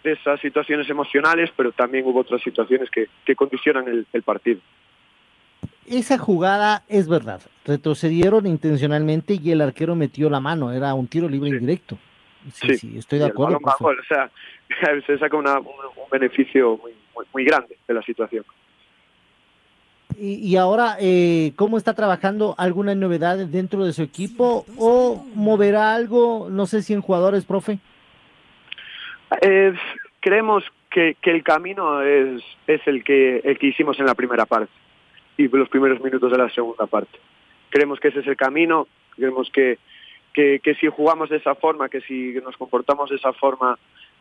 de 0.05 0.13
esas 0.13 0.41
situaciones 0.41 0.89
emocionales, 0.91 1.51
pero 1.57 1.73
también 1.73 2.05
hubo 2.07 2.21
otras 2.21 2.43
situaciones 2.43 2.91
que, 2.91 3.09
que 3.25 3.35
condicionan 3.35 3.89
el, 3.89 4.07
el 4.13 4.23
partido 4.23 4.61
esa 5.91 6.19
jugada 6.19 6.85
es 6.89 7.09
verdad. 7.09 7.41
Retrocedieron 7.65 8.47
intencionalmente 8.47 9.39
y 9.43 9.51
el 9.51 9.61
arquero 9.61 9.95
metió 9.95 10.31
la 10.31 10.41
mano. 10.41 10.73
Era 10.73 10.95
un 10.95 11.09
tiro 11.09 11.29
libre 11.29 11.51
indirecto. 11.51 11.99
Sí, 12.53 12.69
sí, 12.69 12.77
sí, 12.77 12.99
estoy 12.99 13.19
de 13.19 13.27
acuerdo. 13.27 13.59
Bajo, 13.61 13.89
o 13.89 14.05
sea, 14.09 14.31
se 15.07 15.19
saca 15.19 15.37
una, 15.37 15.59
un, 15.59 15.67
un, 15.67 16.11
beneficio 16.11 16.79
muy, 16.79 16.93
muy, 17.15 17.27
muy, 17.33 17.45
grande 17.45 17.77
de 17.87 17.95
la 17.95 18.03
situación. 18.03 18.45
Y, 20.19 20.57
ahora, 20.57 20.97
eh, 21.01 21.53
¿cómo 21.57 21.79
está 21.79 21.95
trabajando? 21.95 22.55
¿Alguna 22.59 22.95
novedad 22.95 23.39
dentro 23.47 23.87
de 23.87 23.93
su 23.93 24.03
equipo? 24.03 24.67
¿O 24.77 25.25
moverá 25.35 25.95
algo? 25.95 26.49
No 26.51 26.67
sé 26.67 26.83
si 26.83 26.93
en 26.93 27.01
jugadores, 27.01 27.47
profe. 27.47 27.79
Eh, 29.41 29.73
creemos 30.19 30.65
que, 30.91 31.17
que, 31.23 31.31
el 31.31 31.43
camino 31.43 32.03
es, 32.03 32.43
es 32.67 32.81
el, 32.87 33.03
que, 33.03 33.39
el 33.39 33.59
que 33.59 33.69
hicimos 33.69 33.99
en 33.99 34.07
la 34.07 34.15
primera 34.15 34.45
parte 34.45 34.73
y 35.39 35.49
los 35.49 35.69
primeros 35.71 36.03
minutos 36.03 36.31
de 36.31 36.39
la 36.39 36.51
segunda 36.51 36.87
parte. 36.87 37.19
Creemos 37.71 37.99
que 37.99 38.09
ese 38.09 38.21
es 38.21 38.27
el 38.27 38.37
camino, 38.37 38.89
creemos 39.17 39.49
que, 39.51 39.79
que, 40.33 40.61
que 40.61 40.75
si 40.77 40.89
jugamos 40.89 41.29
de 41.31 41.37
esa 41.37 41.55
forma, 41.55 41.89
que 41.89 42.01
si 42.03 42.35
nos 42.45 42.57
comportamos 42.57 43.11
de 43.11 43.17
esa 43.17 43.33
forma 43.33 43.79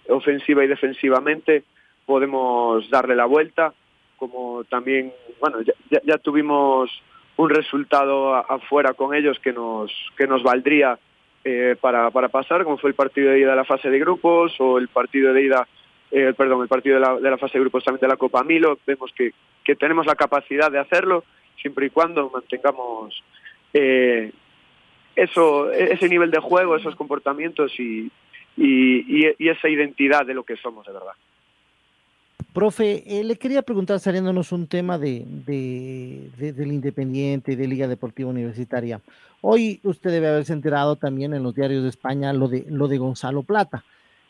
ofensiva 0.08 0.64
y 0.64 0.68
defensivamente, 0.68 1.64
podemos 2.06 2.90
darle 2.90 3.16
la 3.16 3.26
vuelta, 3.26 3.74
como 4.18 4.64
también, 4.66 5.14
bueno, 5.40 5.62
ya, 5.62 6.02
ya, 6.04 6.18
tuvimos 6.18 6.90
un 7.38 7.50
resultado 7.50 8.36
afuera 8.36 8.94
con 8.94 9.14
ellos 9.14 9.40
que 9.40 9.54
nos, 9.54 9.92
que 10.18 10.28
nos 10.28 10.44
valdría 10.44 11.00
eh, 11.44 11.76
para, 11.80 12.12
para 12.12 12.28
pasar, 12.28 12.64
como 12.64 12.78
fue 12.78 12.90
el 12.90 12.96
partido 12.96 13.32
de 13.32 13.40
ida 13.40 13.54
a 13.54 13.56
la 13.56 13.64
fase 13.64 13.90
de 13.90 14.00
grupos 14.00 14.56
o 14.60 14.78
el 14.78 14.90
partido 14.90 15.34
de 15.34 15.44
ida 15.44 15.68
eh, 16.12 16.34
perdón, 16.36 16.64
el 16.64 16.68
partido 16.68 16.96
de 16.96 17.02
la, 17.02 17.20
de 17.20 17.30
la, 17.30 17.38
fase 17.38 17.54
de 17.54 17.62
grupos 17.62 17.84
también 17.84 18.02
de 18.02 18.08
la 18.08 18.18
Copa 18.18 18.44
Milo, 18.44 18.80
vemos 18.86 19.12
que, 19.16 19.32
que, 19.64 19.76
tenemos 19.76 20.08
la 20.08 20.16
capacidad 20.16 20.72
de 20.72 20.80
hacerlo 20.80 21.24
siempre 21.62 21.86
y 21.86 21.90
cuando 21.92 22.32
mantengamos 22.32 23.24
eh, 23.74 24.32
eso, 25.24 25.72
ese 25.72 26.08
nivel 26.08 26.32
de 26.32 26.40
juego, 26.40 26.76
esos 26.76 26.96
comportamientos 26.96 27.72
y, 27.80 28.12
y, 28.58 29.26
y, 29.26 29.36
y, 29.38 29.50
esa 29.50 29.70
identidad 29.70 30.26
de 30.26 30.34
lo 30.34 30.44
que 30.44 30.56
somos 30.58 30.86
de 30.86 30.94
verdad. 30.94 31.14
Profe, 32.54 33.04
eh, 33.06 33.24
le 33.24 33.36
quería 33.38 33.62
preguntar, 33.62 34.00
saliéndonos 34.00 34.52
un 34.52 34.68
tema 34.68 34.98
de, 34.98 35.24
de, 35.26 36.30
de, 36.38 36.54
del 36.54 36.72
Independiente, 36.72 37.56
de 37.56 37.68
Liga 37.68 37.88
Deportiva 37.88 38.30
Universitaria. 38.30 39.02
Hoy 39.42 39.80
usted 39.84 40.10
debe 40.12 40.28
haberse 40.28 40.54
enterado 40.54 40.96
también 40.96 41.34
en 41.34 41.44
los 41.44 41.54
diarios 41.54 41.84
de 41.84 41.90
España 41.90 42.34
lo 42.34 42.48
de, 42.48 42.66
lo 42.70 42.88
de 42.88 42.98
Gonzalo 42.98 43.44
Plata 43.44 43.84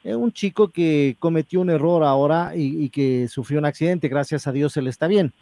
eh, 0.03 0.15
un 0.15 0.31
chico 0.31 0.69
que 0.69 1.17
cometió 1.19 1.59
un 1.59 1.69
error 1.69 2.03
ahora 2.03 2.53
y, 2.55 2.85
y, 2.85 2.89
que 2.89 3.27
sufrió 3.27 3.59
un 3.59 3.65
accidente, 3.65 4.07
gracias 4.07 4.47
a 4.47 4.51
Dios 4.51 4.77
él 4.77 4.87
está 4.87 5.07
bien. 5.07 5.33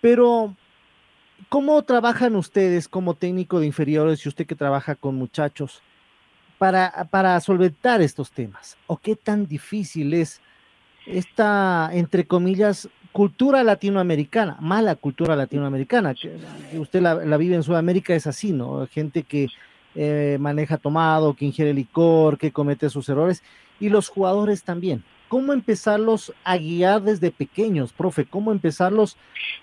Pero, 0.00 0.54
¿cómo 1.48 1.82
trabajan 1.82 2.36
ustedes 2.36 2.88
como 2.88 3.14
técnico 3.14 3.60
de 3.60 3.66
inferiores 3.66 4.24
y 4.24 4.28
usted 4.28 4.46
que 4.46 4.54
trabaja 4.54 4.94
con 4.94 5.14
muchachos 5.14 5.82
para, 6.58 7.08
para 7.10 7.38
solventar 7.40 8.02
estos 8.02 8.30
temas? 8.30 8.76
¿O 8.86 8.96
qué 8.96 9.16
tan 9.16 9.46
difícil 9.46 10.14
es 10.14 10.40
esta, 11.06 11.90
entre 11.92 12.26
comillas, 12.26 12.88
cultura 13.12 13.64
latinoamericana, 13.64 14.56
mala 14.60 14.94
cultura 14.94 15.36
latinoamericana? 15.36 16.14
Que, 16.14 16.38
usted 16.78 17.00
la, 17.00 17.14
la, 17.14 17.36
vive 17.36 17.54
en 17.54 17.62
Sudamérica, 17.62 18.14
es 18.14 18.26
así, 18.26 18.52
¿no? 18.52 18.86
Gente 18.86 19.22
que 19.22 19.48
eh, 19.94 20.36
maneja 20.38 20.76
tomado, 20.76 21.34
que 21.34 21.44
ingiere 21.44 21.72
licor, 21.74 22.38
que 22.38 22.52
comete 22.52 22.90
sus 22.90 23.08
errores 23.08 23.42
y 23.80 23.88
los 23.88 24.08
jugadores 24.08 24.62
también. 24.62 25.02
¿Cómo 25.28 25.52
empezarlos 25.52 26.32
a 26.42 26.56
guiar 26.56 27.02
desde 27.02 27.30
pequeños, 27.30 27.92
profe? 27.92 28.24
¿Cómo 28.24 28.50
empezarlos 28.50 29.16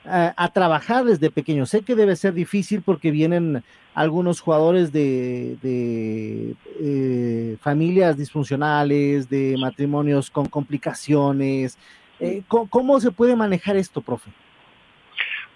a, 0.05 0.34
a, 0.38 0.50
trabajar 0.50 1.03
desde 1.05 1.31
pequeños? 1.31 1.69
Sé 1.69 1.81
que 1.81 1.95
debe 1.95 2.15
ser 2.15 2.34
difícil 2.34 2.84
porque 2.84 3.10
vienen 3.12 3.63
algunos 3.95 4.41
jugadores 4.41 4.91
de, 4.91 5.57
de 5.62 6.55
eh, 6.79 7.57
familias 7.62 8.17
disfuncionales, 8.17 9.29
de 9.29 9.55
matrimonios 9.57 10.29
con 10.29 10.45
complicaciones. 10.48 11.79
Eh, 12.19 12.43
¿cómo, 12.48 12.69
¿cómo, 12.69 13.00
se 13.00 13.12
puede 13.12 13.36
manejar 13.36 13.77
esto, 13.77 14.01
profe? 14.01 14.29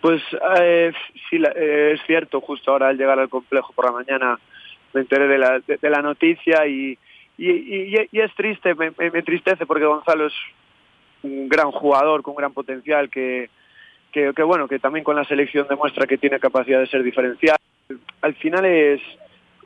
Pues 0.02 0.22
eh, 0.62 0.92
sí, 1.30 1.38
eh, 1.56 1.92
es 1.96 2.02
cierto, 2.08 2.42
justo 2.42 2.72
ahora 2.72 2.88
al 2.88 2.98
llegar 2.98 3.20
al 3.20 3.30
complejo 3.30 3.74
por 3.74 3.86
la 3.86 3.92
mañana 3.92 4.40
me 4.94 5.02
enteré 5.02 5.28
de 5.28 5.90
la 5.90 6.02
noticia 6.02 6.66
y, 6.66 6.98
y, 7.48 8.08
y, 8.12 8.20
es 8.20 8.34
triste, 8.36 8.76
me, 8.76 8.92
me, 8.98 9.20
entristece 9.20 9.66
porque 9.66 9.86
Gonzalo 9.86 10.28
es 10.28 10.34
un 11.24 11.48
gran 11.48 11.72
jugador 11.72 12.22
con 12.22 12.36
gran 12.36 12.54
potencial 12.54 13.10
que, 13.10 13.50
que, 14.12 14.32
bueno, 14.44 14.68
que 14.68 14.80
también 14.80 15.06
con 15.06 15.16
la 15.16 15.24
selección 15.24 15.68
demuestra 15.70 16.06
que 16.06 16.18
tiene 16.18 16.40
capacidad 16.40 16.80
de 16.80 16.88
ser 16.88 17.02
diferencial. 17.02 17.58
Al 18.22 18.36
final 18.36 18.66
es, 18.66 19.02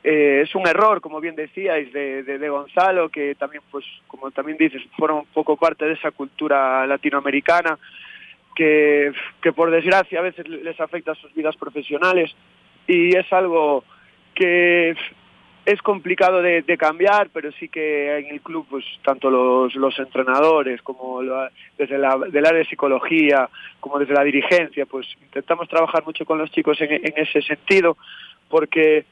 eh, 0.04 0.42
es 0.44 0.54
un 0.54 0.68
error, 0.68 1.00
como 1.00 1.20
bien 1.20 1.34
decíais, 1.34 1.92
de, 1.92 2.22
de, 2.22 2.38
de, 2.38 2.48
Gonzalo, 2.48 3.08
que 3.08 3.34
también, 3.34 3.62
pues, 3.70 3.84
como 4.06 4.30
también 4.30 4.56
dices, 4.56 4.82
fueron 4.96 5.18
un 5.18 5.26
poco 5.26 5.56
parte 5.56 5.84
de 5.84 5.94
esa 5.94 6.12
cultura 6.12 6.86
latinoamericana, 6.86 7.78
que, 8.54 9.12
que 9.42 9.52
por 9.52 9.72
desgracia 9.72 10.20
a 10.20 10.22
veces 10.22 10.48
les 10.48 10.80
afecta 10.80 11.12
a 11.12 11.16
sus 11.16 11.34
vidas 11.34 11.56
profesionales 11.56 12.32
y 12.86 13.16
es 13.16 13.32
algo 13.32 13.82
que 14.34 14.94
es 15.66 15.80
complicado 15.80 16.42
de, 16.42 16.62
de, 16.62 16.76
cambiar, 16.76 17.30
pero 17.32 17.50
sí 17.52 17.68
que 17.68 18.18
en 18.18 18.26
el 18.26 18.40
club, 18.40 18.66
pues 18.68 18.84
tanto 19.02 19.30
los, 19.30 19.74
los 19.74 19.98
entrenadores 19.98 20.82
como 20.82 21.22
lo, 21.22 21.48
desde 21.78 21.96
la, 21.96 22.18
del 22.18 22.44
área 22.44 22.58
de 22.58 22.66
psicología, 22.66 23.48
como 23.80 23.98
desde 23.98 24.14
la 24.14 24.24
dirigencia, 24.24 24.84
pues 24.84 25.06
intentamos 25.22 25.68
trabajar 25.68 26.04
mucho 26.04 26.24
con 26.24 26.38
los 26.38 26.50
chicos 26.50 26.78
en, 26.80 26.92
en 26.92 27.12
ese 27.16 27.40
sentido, 27.42 27.96
porque 28.48 29.06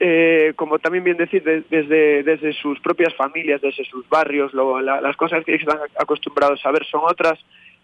eh, 0.00 0.52
como 0.56 0.78
también 0.78 1.04
bien 1.04 1.16
decir, 1.16 1.42
de, 1.42 1.62
desde, 1.70 2.22
desde 2.22 2.52
sus 2.54 2.80
propias 2.80 3.14
familias, 3.14 3.60
desde 3.60 3.84
sus 3.84 4.08
barrios, 4.08 4.52
lo, 4.54 4.80
la, 4.80 5.00
las 5.00 5.16
cosas 5.16 5.44
que 5.44 5.54
están 5.54 5.78
acostumbrados 5.98 6.64
a 6.64 6.70
ver 6.70 6.84
son 6.86 7.02
otras 7.04 7.38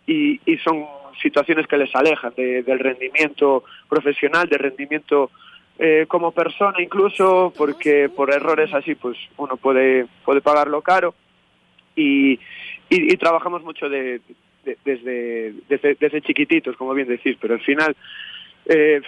y, 0.06 0.40
y 0.44 0.58
son 0.58 0.87
situaciones 1.22 1.66
que 1.66 1.78
les 1.78 1.94
alejan 1.94 2.32
de, 2.37 2.62
del 2.62 2.78
rendimiento 2.78 3.64
profesional, 3.88 4.49
del 4.49 4.58
rendimiento 4.58 5.30
eh, 5.78 6.06
como 6.08 6.32
persona 6.32 6.80
incluso, 6.82 7.52
porque 7.56 8.08
por 8.08 8.32
errores 8.32 8.72
así 8.74 8.94
pues 8.94 9.16
uno 9.36 9.56
puede, 9.56 10.06
puede 10.24 10.40
pagarlo 10.40 10.82
caro 10.82 11.14
y, 11.96 12.32
y, 12.32 12.38
y 12.88 13.16
trabajamos 13.16 13.62
mucho 13.62 13.88
de, 13.88 14.20
de, 14.64 14.78
desde, 14.84 15.54
desde, 15.68 15.94
desde 15.94 16.22
chiquititos, 16.22 16.76
como 16.76 16.94
bien 16.94 17.08
decís, 17.08 17.36
pero 17.40 17.54
al 17.54 17.60
final 17.60 17.96
eh, 18.66 19.00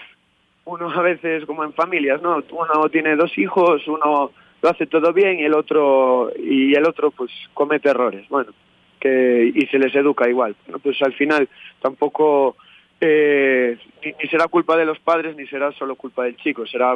uno 0.64 0.90
a 0.90 1.02
veces 1.02 1.44
como 1.44 1.64
en 1.64 1.73
familias, 1.75 2.23
¿no? 2.23 2.42
Uno 2.50 2.88
tiene 2.90 3.16
dos 3.16 3.37
hijos, 3.38 3.87
uno 3.87 4.33
lo 4.62 4.68
hace 4.71 4.87
todo 4.87 5.12
bien 5.12 5.38
y 5.38 5.44
el 5.44 5.54
otro 5.54 6.33
y 6.38 6.75
el 6.75 6.87
otro 6.87 7.11
pues 7.11 7.30
comete 7.52 7.90
errores, 7.90 8.26
bueno, 8.30 8.52
que 8.99 9.52
y 9.54 9.66
se 9.66 9.78
les 9.78 9.94
educa 9.94 10.28
igual. 10.28 10.56
¿no? 10.68 10.78
Pues 10.78 11.00
al 11.02 11.12
final 11.12 11.49
tampoco 11.83 12.56
eh, 13.01 13.79
ni, 14.05 14.13
ni, 14.13 14.29
será 14.29 14.49
culpa 14.49 14.77
de 14.77 14.85
los 14.85 14.99
padres 14.99 15.37
ni 15.37 15.47
será 15.47 15.73
solo 15.73 15.97
culpa 15.97 16.25
del 16.25 16.37
chico, 16.37 16.67
será 16.67 16.95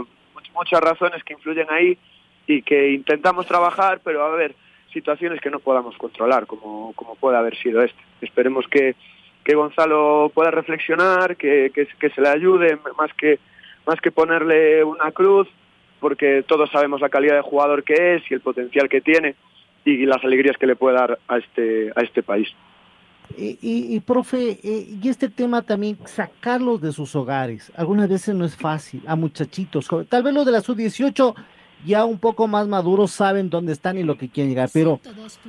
muchas 0.54 0.80
razones 0.80 1.22
que 1.24 1.34
influyen 1.34 1.66
ahí 1.70 1.98
y 2.46 2.62
que 2.62 2.92
intentamos 2.92 3.46
trabajar, 3.46 4.00
pero 4.02 4.24
a 4.24 4.30
ver, 4.30 4.54
situaciones 4.92 5.40
que 5.40 5.50
no 5.50 5.60
podamos 5.60 5.96
controlar, 5.96 6.46
como, 6.46 6.92
como 6.94 7.14
puede 7.16 7.36
haber 7.36 7.56
sido 7.58 7.82
este. 7.82 8.00
Esperemos 8.20 8.66
que, 8.68 8.94
que 9.44 9.54
Gonzalo 9.54 10.30
pueda 10.34 10.50
reflexionar, 10.50 11.36
que, 11.36 11.70
que, 11.74 11.86
que 11.86 12.10
se 12.10 12.20
le 12.20 12.28
ayude, 12.28 12.78
más 12.96 13.12
que, 13.14 13.38
más 13.86 14.00
que 14.00 14.10
ponerle 14.10 14.82
una 14.84 15.12
cruz, 15.12 15.48
porque 16.00 16.42
todos 16.46 16.70
sabemos 16.70 17.00
la 17.00 17.08
calidad 17.08 17.36
de 17.36 17.42
jugador 17.42 17.84
que 17.84 18.14
es 18.14 18.30
y 18.30 18.34
el 18.34 18.40
potencial 18.40 18.88
que 18.88 19.00
tiene 19.00 19.34
y 19.84 20.06
las 20.06 20.22
alegrías 20.24 20.56
que 20.56 20.66
le 20.66 20.76
puede 20.76 20.96
dar 20.96 21.18
a 21.28 21.38
este, 21.38 21.92
a 21.94 22.02
este 22.02 22.22
país. 22.22 22.48
Y, 23.38 23.58
y, 23.62 23.94
y, 23.94 24.00
profe, 24.00 24.58
eh, 24.64 24.98
y 25.00 25.08
este 25.08 25.28
tema 25.28 25.62
también, 25.62 25.96
sacarlos 26.06 26.80
de 26.80 26.90
sus 26.90 27.14
hogares, 27.14 27.70
algunas 27.76 28.08
veces 28.08 28.34
no 28.34 28.44
es 28.44 28.56
fácil, 28.56 29.00
a 29.06 29.14
muchachitos, 29.14 29.88
tal 30.08 30.22
vez 30.24 30.34
los 30.34 30.44
de 30.44 30.52
la 30.52 30.60
sub-18 30.60 31.34
ya 31.86 32.04
un 32.04 32.18
poco 32.18 32.48
más 32.48 32.66
maduros 32.66 33.12
saben 33.12 33.50
dónde 33.50 33.72
están 33.72 33.96
y 33.96 34.02
lo 34.02 34.18
que 34.18 34.28
quieren 34.28 34.50
llegar, 34.50 34.68
pero 34.72 35.00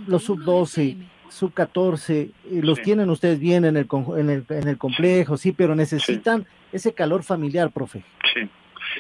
los 0.06 0.24
sub-12, 0.24 0.98
sub-14, 1.30 2.12
eh, 2.12 2.32
los 2.62 2.78
sí. 2.78 2.84
tienen 2.84 3.10
ustedes 3.10 3.40
bien 3.40 3.66
en 3.66 3.78
el, 3.78 3.88
en 4.18 4.30
el, 4.30 4.46
en 4.50 4.68
el 4.68 4.78
complejo, 4.78 5.38
sí, 5.38 5.52
pero 5.52 5.76
necesitan 5.76 6.44
sí. 6.44 6.48
ese 6.74 6.94
calor 6.94 7.24
familiar, 7.24 7.72
profe. 7.72 8.04
Sí, 8.34 8.50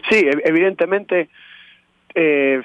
sí 0.10 0.25
evidentemente 0.43 1.29
eh, 2.15 2.63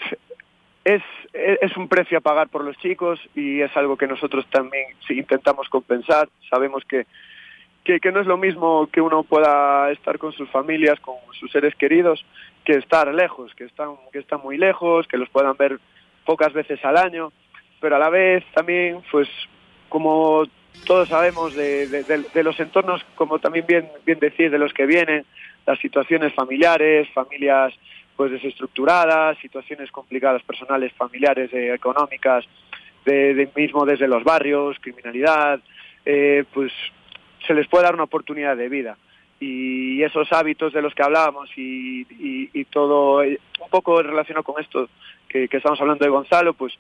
es, 0.85 1.03
es 1.33 1.77
un 1.77 1.89
precio 1.89 2.19
a 2.19 2.21
pagar 2.21 2.49
por 2.49 2.63
los 2.63 2.77
chicos 2.79 3.19
y 3.35 3.63
es 3.63 3.75
algo 3.77 3.97
que 3.97 4.07
nosotros 4.07 4.47
también 4.51 4.89
intentamos 5.09 5.69
compensar. 5.69 6.29
Sabemos 6.51 6.85
que, 6.85 7.07
que, 7.85 8.13
no 8.13 8.21
es 8.21 8.27
lo 8.27 8.37
mismo 8.37 8.89
que 8.93 9.01
uno 9.01 9.23
pueda 9.23 9.91
estar 9.91 10.19
con 10.19 10.33
sus 10.33 10.49
familias, 10.51 11.01
con 11.01 11.17
sus 11.39 11.51
seres 11.51 11.75
queridos, 11.75 12.25
que 12.65 12.75
estar 12.75 13.13
lejos, 13.15 13.55
que 13.55 13.65
están, 13.65 13.95
que 14.13 14.19
están 14.19 14.41
muy 14.43 14.59
lejos, 14.59 15.09
que 15.09 15.17
los 15.17 15.29
puedan 15.31 15.57
ver 15.57 15.79
pocas 16.27 16.53
veces 16.53 16.85
al 16.85 16.97
año, 16.97 17.33
pero 17.81 17.97
a 17.97 17.99
la 17.99 18.11
vez 18.11 18.45
también, 18.55 19.03
pues 19.11 19.29
como 19.89 20.45
todos 20.87 21.09
sabemos 21.09 21.55
de, 21.55 21.87
de, 21.87 22.43
los 22.43 22.59
entornos, 22.61 23.05
como 23.15 23.39
también 23.39 23.65
bien, 23.67 23.89
bien 24.05 24.19
decir, 24.19 24.51
de 24.51 24.59
los 24.59 24.73
que 24.73 24.87
vienen, 24.87 25.25
las 25.67 25.79
situaciones 25.79 26.35
familiares, 26.35 27.09
familias 27.15 27.73
pues 28.17 28.31
desestructuradas, 28.31 29.39
situaciones 29.39 29.91
complicadas 29.91 30.43
personales, 30.43 30.93
familiares, 30.93 31.53
eh, 31.53 31.75
económicas, 31.75 32.45
de, 33.05 33.49
mismo 33.55 33.85
desde 33.85 34.09
los 34.09 34.25
barrios, 34.25 34.77
criminalidad, 34.81 35.61
eh, 36.07 36.45
pues 36.53 36.73
se 37.47 37.55
les 37.55 37.69
puede 37.69 37.85
dar 37.85 37.95
una 37.95 38.05
oportunidad 38.05 38.57
de 38.57 38.69
vida. 38.69 38.97
Y 39.41 40.03
esos 40.03 40.33
hábitos 40.33 40.73
de 40.73 40.81
los 40.81 40.95
que 40.95 41.03
hablábamos 41.03 41.51
y, 41.57 42.03
y, 42.03 42.51
y 42.53 42.65
todo, 42.67 43.23
eh, 43.23 43.39
un 43.61 43.69
poco 43.69 44.01
relacionado 44.03 44.45
con 44.45 44.63
esto 44.63 44.89
que, 45.29 45.49
que, 45.49 45.59
estamos 45.59 45.81
hablando 45.81 46.05
de 46.05 46.11
Gonzalo, 46.11 46.55
pues 46.55 46.73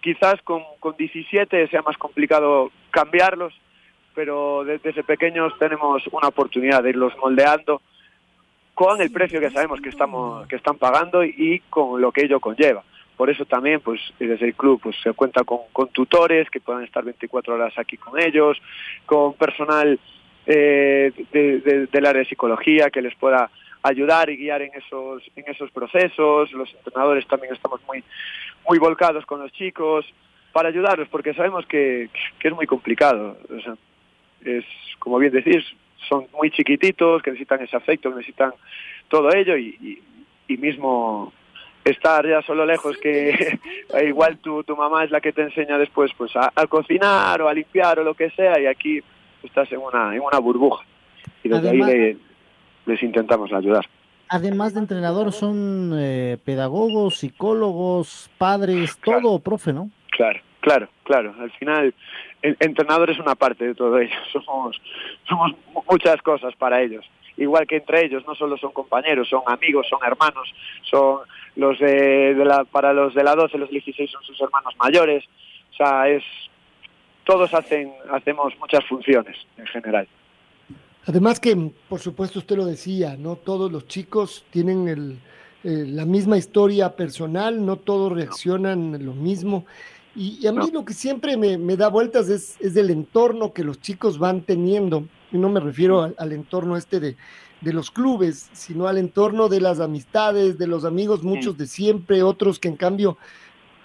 quizás 0.00 0.40
con, 0.42 0.62
con 0.80 0.96
17 0.96 1.68
sea 1.68 1.82
más 1.82 1.96
complicado 1.96 2.72
cambiarlos, 2.90 3.54
pero 4.14 4.64
desde 4.64 5.04
pequeños 5.04 5.52
tenemos 5.58 6.02
una 6.10 6.28
oportunidad 6.28 6.82
de 6.82 6.90
irlos 6.90 7.12
moldeando 7.18 7.82
con 8.78 9.02
el 9.02 9.10
precio 9.10 9.40
que 9.40 9.50
sabemos 9.50 9.80
que 9.80 9.88
estamos 9.88 10.46
que 10.46 10.54
están 10.54 10.76
pagando 10.76 11.24
y 11.24 11.60
con 11.68 12.00
lo 12.00 12.12
que 12.12 12.22
ello 12.22 12.38
conlleva. 12.38 12.84
Por 13.16 13.28
eso 13.28 13.44
también, 13.44 13.80
pues 13.80 14.00
desde 14.20 14.46
el 14.46 14.54
club 14.54 14.80
pues 14.80 14.94
se 15.02 15.12
cuenta 15.14 15.42
con, 15.42 15.88
tutores 15.88 16.48
que 16.48 16.60
puedan 16.60 16.84
estar 16.84 17.02
24 17.02 17.54
horas 17.54 17.76
aquí 17.76 17.96
con 17.96 18.20
ellos, 18.20 18.56
con 19.04 19.34
personal 19.34 19.98
eh, 20.46 21.10
de, 21.32 21.58
de, 21.58 21.86
del 21.88 22.06
área 22.06 22.22
de 22.22 22.28
psicología 22.28 22.88
que 22.88 23.02
les 23.02 23.16
pueda 23.16 23.50
ayudar 23.82 24.30
y 24.30 24.36
guiar 24.36 24.62
en 24.62 24.70
esos 24.76 25.24
en 25.34 25.44
esos 25.48 25.72
procesos. 25.72 26.52
Los 26.52 26.72
entrenadores 26.72 27.26
también 27.26 27.52
estamos 27.54 27.80
muy 27.84 28.04
muy 28.68 28.78
volcados 28.78 29.26
con 29.26 29.40
los 29.40 29.50
chicos 29.50 30.06
para 30.52 30.68
ayudarlos 30.68 31.08
porque 31.08 31.34
sabemos 31.34 31.66
que, 31.66 32.10
que 32.38 32.46
es 32.46 32.54
muy 32.54 32.68
complicado. 32.68 33.38
O 33.50 33.60
sea, 33.60 33.74
es 34.44 34.64
como 35.00 35.18
bien 35.18 35.32
decís, 35.32 35.64
son 36.08 36.26
muy 36.36 36.50
chiquititos, 36.50 37.22
que 37.22 37.30
necesitan 37.30 37.62
ese 37.62 37.76
afecto, 37.76 38.10
que 38.10 38.16
necesitan 38.16 38.52
todo 39.08 39.32
ello 39.34 39.56
y, 39.56 39.76
y, 39.80 40.52
y 40.52 40.56
mismo 40.56 41.32
estar 41.84 42.26
ya 42.26 42.42
solo 42.42 42.66
lejos 42.66 42.96
que 42.98 43.58
igual 44.06 44.38
tu, 44.38 44.62
tu 44.64 44.76
mamá 44.76 45.04
es 45.04 45.10
la 45.10 45.20
que 45.20 45.32
te 45.32 45.42
enseña 45.42 45.78
después 45.78 46.10
pues 46.16 46.34
a, 46.36 46.52
a, 46.54 46.66
cocinar 46.66 47.40
o 47.42 47.48
a 47.48 47.54
limpiar 47.54 47.98
o 47.98 48.04
lo 48.04 48.14
que 48.14 48.30
sea 48.30 48.60
y 48.60 48.66
aquí 48.66 49.00
estás 49.42 49.70
en 49.72 49.78
una, 49.78 50.14
en 50.14 50.20
una 50.20 50.38
burbuja 50.38 50.84
y 51.42 51.48
desde 51.48 51.68
Además, 51.68 51.88
ahí 51.88 51.96
le, 51.96 52.16
les 52.86 53.02
intentamos 53.02 53.52
ayudar. 53.52 53.86
Además 54.28 54.74
de 54.74 54.80
entrenador 54.80 55.32
son 55.32 55.92
eh, 55.96 56.36
pedagogos, 56.44 57.18
psicólogos, 57.18 58.30
padres, 58.36 58.96
claro. 58.96 59.22
todo, 59.22 59.38
profe, 59.38 59.72
¿no? 59.72 59.90
Claro, 60.10 60.40
claro, 60.68 60.88
claro. 61.04 61.34
Al 61.40 61.50
final 61.52 61.94
entrenador 62.42 63.10
es 63.10 63.18
una 63.18 63.34
parte 63.34 63.66
de 63.66 63.74
todo 63.74 63.98
ello. 63.98 64.14
Somos, 64.32 64.80
somos 65.26 65.52
muchas 65.90 66.20
cosas 66.22 66.54
para 66.56 66.82
ellos. 66.82 67.04
Igual 67.38 67.66
que 67.66 67.76
entre 67.76 68.04
ellos, 68.04 68.24
no 68.26 68.34
solo 68.34 68.58
son 68.58 68.72
compañeros, 68.72 69.28
son 69.28 69.42
amigos, 69.46 69.86
son 69.88 70.00
hermanos, 70.04 70.52
son 70.82 71.20
los 71.56 71.78
de, 71.78 72.34
la, 72.34 72.64
para 72.64 72.92
los 72.92 73.14
de 73.14 73.22
la 73.22 73.34
12, 73.34 73.56
los 73.58 73.70
16 73.70 74.10
son 74.10 74.22
sus 74.24 74.40
hermanos 74.40 74.74
mayores. 74.78 75.24
O 75.72 75.76
sea, 75.76 76.08
es, 76.08 76.24
todos 77.24 77.54
hacen, 77.54 77.92
hacemos 78.10 78.52
muchas 78.58 78.84
funciones 78.86 79.36
en 79.56 79.66
general. 79.66 80.08
Además 81.06 81.40
que, 81.40 81.56
por 81.88 82.00
supuesto, 82.00 82.40
usted 82.40 82.56
lo 82.56 82.66
decía, 82.66 83.16
no 83.16 83.36
todos 83.36 83.70
los 83.70 83.86
chicos 83.86 84.44
tienen 84.50 84.88
el, 84.88 85.18
eh, 85.64 85.84
la 85.86 86.04
misma 86.04 86.38
historia 86.38 86.94
personal, 86.94 87.64
no 87.64 87.76
todos 87.76 88.12
reaccionan 88.12 89.04
lo 89.04 89.12
mismo. 89.12 89.64
Y, 90.18 90.36
y 90.42 90.48
a 90.48 90.52
mí 90.52 90.58
no. 90.58 90.80
lo 90.80 90.84
que 90.84 90.94
siempre 90.94 91.36
me, 91.36 91.56
me 91.58 91.76
da 91.76 91.88
vueltas 91.88 92.28
es, 92.28 92.60
es, 92.60 92.74
del 92.74 92.90
entorno 92.90 93.52
que 93.52 93.62
los 93.62 93.80
chicos 93.80 94.18
van 94.18 94.40
teniendo. 94.40 95.04
Y 95.30 95.38
no 95.38 95.48
me 95.48 95.60
refiero 95.60 96.02
al, 96.02 96.16
al 96.18 96.32
entorno 96.32 96.76
este 96.76 96.98
de, 96.98 97.16
de, 97.60 97.72
los 97.72 97.92
clubes, 97.92 98.50
sino 98.52 98.88
al 98.88 98.98
entorno 98.98 99.48
de 99.48 99.60
las 99.60 99.78
amistades, 99.78 100.58
de 100.58 100.66
los 100.66 100.84
amigos, 100.84 101.22
muchos 101.22 101.56
de 101.56 101.68
siempre, 101.68 102.24
otros 102.24 102.58
que 102.58 102.66
en 102.66 102.74
cambio 102.74 103.16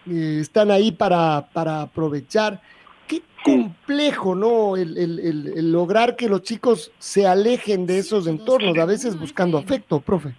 eh, 0.09 0.39
están 0.41 0.71
ahí 0.71 0.91
para, 0.91 1.49
para 1.53 1.83
aprovechar. 1.83 2.59
Qué 3.07 3.21
complejo, 3.45 4.33
¿no? 4.33 4.75
El, 4.75 4.97
el, 4.97 5.19
el, 5.19 5.53
el, 5.55 5.71
lograr 5.71 6.15
que 6.15 6.27
los 6.27 6.41
chicos 6.41 6.91
se 6.97 7.27
alejen 7.27 7.85
de 7.85 7.99
esos 7.99 8.25
entornos, 8.25 8.75
a 8.79 8.85
veces 8.85 9.19
buscando 9.19 9.59
afecto, 9.59 9.99
profe. 9.99 10.33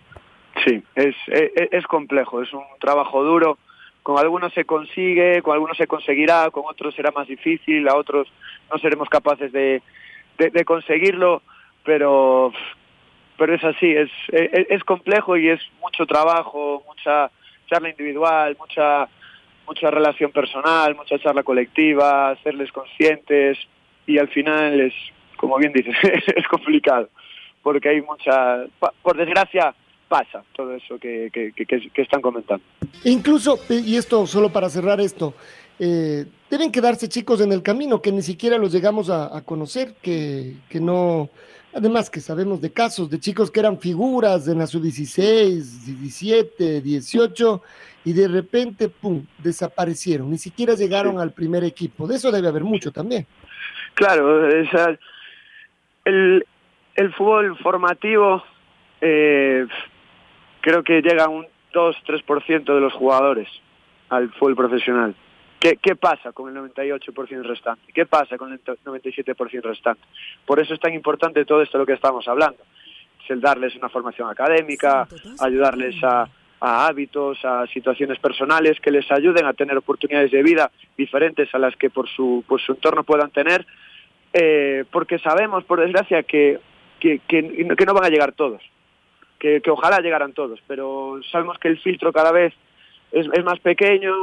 Sí, 0.66 0.83
es, 0.96 1.14
es, 1.28 1.68
es 1.70 1.87
complejo, 1.87 2.42
es 2.42 2.52
un 2.52 2.64
trabajo 2.80 3.22
duro 3.22 3.59
con 4.04 4.18
algunos 4.18 4.52
se 4.52 4.66
consigue, 4.66 5.40
con 5.40 5.54
algunos 5.54 5.78
se 5.78 5.86
conseguirá, 5.86 6.50
con 6.50 6.64
otros 6.66 6.94
será 6.94 7.10
más 7.10 7.26
difícil, 7.26 7.88
a 7.88 7.96
otros 7.96 8.30
no 8.70 8.78
seremos 8.78 9.08
capaces 9.08 9.50
de, 9.50 9.80
de, 10.36 10.64
conseguirlo, 10.66 11.40
pero 11.84 12.52
pero 13.38 13.54
es 13.54 13.64
así, 13.64 13.90
es, 13.90 14.10
es, 14.28 14.66
es, 14.68 14.84
complejo 14.84 15.38
y 15.38 15.48
es 15.48 15.60
mucho 15.80 16.04
trabajo, 16.04 16.84
mucha 16.86 17.30
charla 17.66 17.88
individual, 17.88 18.54
mucha 18.58 19.08
mucha 19.66 19.90
relación 19.90 20.30
personal, 20.32 20.94
mucha 20.94 21.18
charla 21.18 21.42
colectiva, 21.42 22.28
hacerles 22.28 22.70
conscientes 22.72 23.56
y 24.06 24.18
al 24.18 24.28
final 24.28 24.82
es, 24.82 24.92
como 25.38 25.56
bien 25.56 25.72
dices, 25.72 25.96
es 26.36 26.46
complicado, 26.48 27.08
porque 27.62 27.88
hay 27.88 28.02
mucha, 28.02 28.66
por 29.00 29.16
desgracia, 29.16 29.74
pasa 30.08 30.42
todo 30.54 30.74
eso 30.74 30.98
que, 30.98 31.30
que, 31.32 31.52
que, 31.52 31.64
que, 31.66 32.02
están 32.02 32.20
comentando. 32.20 32.64
Incluso, 33.04 33.58
y 33.68 33.96
esto 33.96 34.26
solo 34.26 34.50
para 34.50 34.68
cerrar 34.68 35.00
esto, 35.00 35.34
eh, 35.78 36.26
deben 36.50 36.70
quedarse 36.70 37.08
chicos 37.08 37.40
en 37.40 37.52
el 37.52 37.62
camino 37.62 38.00
que 38.00 38.12
ni 38.12 38.22
siquiera 38.22 38.58
los 38.58 38.72
llegamos 38.72 39.10
a, 39.10 39.36
a 39.36 39.42
conocer, 39.42 39.94
que, 40.00 40.54
que 40.68 40.80
no, 40.80 41.30
además 41.74 42.08
que 42.10 42.20
sabemos 42.20 42.60
de 42.60 42.72
casos 42.72 43.10
de 43.10 43.18
chicos 43.18 43.50
que 43.50 43.60
eran 43.60 43.78
figuras 43.78 44.46
en 44.48 44.58
la 44.58 44.66
sub-16, 44.66 45.62
17, 45.84 46.80
18, 46.80 47.62
y 48.04 48.12
de 48.12 48.28
repente, 48.28 48.88
pum, 48.88 49.24
desaparecieron, 49.38 50.30
ni 50.30 50.38
siquiera 50.38 50.74
llegaron 50.74 51.14
sí. 51.14 51.22
al 51.22 51.32
primer 51.32 51.64
equipo. 51.64 52.06
De 52.06 52.16
eso 52.16 52.30
debe 52.30 52.48
haber 52.48 52.62
mucho 52.64 52.92
también. 52.92 53.26
Claro, 53.94 54.46
o 54.46 54.70
sea, 54.70 54.98
el, 56.04 56.44
el 56.96 57.12
fútbol 57.14 57.56
formativo 57.58 58.42
eh, 59.00 59.66
creo 60.64 60.83
que 60.83 61.03
llega 61.03 61.29
un 61.29 61.46
2-3% 61.74 62.64
de 62.64 62.81
los 62.81 62.94
jugadores 62.94 63.48
al 64.09 64.33
fútbol 64.33 64.57
profesional. 64.57 65.14
¿Qué, 65.61 65.77
¿Qué, 65.77 65.94
pasa 65.94 66.33
con 66.33 66.48
el 66.48 66.72
98% 66.72 67.42
restante? 67.42 67.92
¿Qué 67.92 68.07
pasa 68.07 68.38
con 68.38 68.50
el 68.50 68.64
97% 68.64 69.62
restante? 69.62 70.03
Por 70.46 70.61
eso 70.61 70.72
es 70.72 70.81
tan 70.81 70.94
importante 70.94 71.44
todo 71.44 71.61
esto 71.61 71.77
de 71.77 71.83
lo 71.83 71.87
que 71.87 71.92
estamos 71.92 72.27
hablando. 72.29 72.62
Es 73.22 73.31
el 73.31 73.42
darles 73.42 73.77
una 73.77 73.90
formación 73.90 74.31
académica, 74.31 75.07
ayudarles 75.38 76.03
a, 76.03 76.29
a 76.61 76.87
hábitos, 76.87 77.44
a 77.44 77.66
situaciones 77.66 78.18
personales 78.18 78.81
que 78.81 78.90
les 78.90 79.11
ayuden 79.12 79.44
a 79.44 79.53
tener 79.53 79.77
oportunidades 79.77 80.31
de 80.31 80.42
vida 80.42 80.70
diferentes 80.96 81.55
a 81.55 81.59
las 81.59 81.77
que 81.77 81.90
por 81.90 82.09
su, 82.09 82.42
por 82.48 82.62
su 82.62 82.72
entorno 82.72 83.05
puedan 83.05 83.31
tener, 83.31 83.66
eh, 84.33 84.85
porque 84.90 85.18
sabemos, 85.18 85.62
por 85.64 85.81
desgracia, 85.81 86.22
que, 86.22 86.59
que, 87.00 87.20
que, 87.29 87.68
que 87.77 87.87
no 87.87 87.92
van 87.92 88.05
a 88.05 88.09
llegar 88.09 88.33
todos 88.33 88.62
que, 89.62 89.70
ojalá 89.70 90.00
llegaran 90.00 90.33
todos, 90.33 90.59
pero 90.66 91.20
sabemos 91.30 91.59
que 91.59 91.68
el 91.68 91.78
filtro 91.78 92.12
cada 92.12 92.33
vez 92.33 92.54
es, 93.12 93.28
más 93.44 93.61
pequeño, 93.61 94.14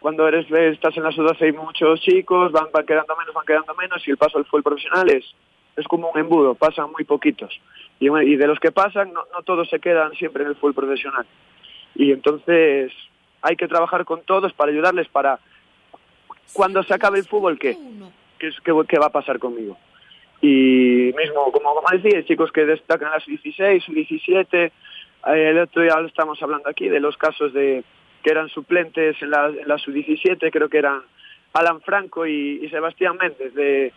cuando 0.00 0.26
eres 0.26 0.50
estás 0.50 0.96
en 0.96 1.02
la 1.02 1.12
sub-12 1.12 1.42
hay 1.42 1.52
muchos 1.52 2.00
chicos, 2.00 2.50
van, 2.52 2.68
quedando 2.86 3.14
menos, 3.16 3.34
van 3.34 3.44
quedando 3.44 3.74
menos, 3.74 4.06
y 4.06 4.10
el 4.10 4.16
paso 4.16 4.38
al 4.38 4.46
fútbol 4.46 4.62
profesional 4.62 5.10
es, 5.10 5.26
es 5.76 5.86
como 5.86 6.10
un 6.10 6.18
embudo, 6.18 6.54
pasan 6.54 6.90
muy 6.90 7.04
poquitos. 7.04 7.60
Y, 8.00 8.08
de 8.08 8.46
los 8.46 8.58
que 8.58 8.72
pasan, 8.72 9.12
no, 9.12 9.20
no 9.32 9.42
todos 9.42 9.68
se 9.68 9.78
quedan 9.78 10.12
siempre 10.14 10.42
en 10.42 10.48
el 10.48 10.56
fútbol 10.56 10.74
profesional. 10.74 11.26
Y 11.94 12.10
entonces 12.10 12.92
hay 13.42 13.56
que 13.56 13.68
trabajar 13.68 14.06
con 14.06 14.22
todos 14.22 14.54
para 14.54 14.72
ayudarles 14.72 15.06
para 15.08 15.38
cuando 16.54 16.82
se 16.82 16.94
acabe 16.94 17.18
el 17.18 17.26
fútbol, 17.26 17.58
¿qué? 17.58 17.76
¿Qué, 18.38 18.48
es, 18.48 18.56
qué, 18.64 18.72
qué 18.88 18.98
va 18.98 19.06
a 19.06 19.12
pasar 19.12 19.38
conmigo? 19.38 19.76
Y 20.44 21.14
mismo, 21.16 21.52
como, 21.52 21.80
decía, 21.92 22.24
chicos 22.24 22.50
que 22.50 22.66
destacan 22.66 23.12
las 23.12 23.24
16, 23.24 23.84
17, 23.86 24.64
eh, 24.64 24.72
el 25.24 25.58
otro 25.60 25.82
día 25.82 25.94
estamos 26.04 26.42
hablando 26.42 26.68
aquí 26.68 26.88
de 26.88 26.98
los 26.98 27.16
casos 27.16 27.52
de 27.52 27.84
que 28.24 28.30
eran 28.30 28.48
suplentes 28.48 29.16
en 29.22 29.30
la, 29.30 29.46
en 29.46 29.68
la 29.68 29.78
sub-17, 29.78 30.50
creo 30.50 30.68
que 30.68 30.78
eran 30.78 31.00
Alan 31.52 31.80
Franco 31.80 32.26
y, 32.26 32.68
Sebastián 32.70 33.18
Méndez 33.20 33.54
de, 33.54 33.92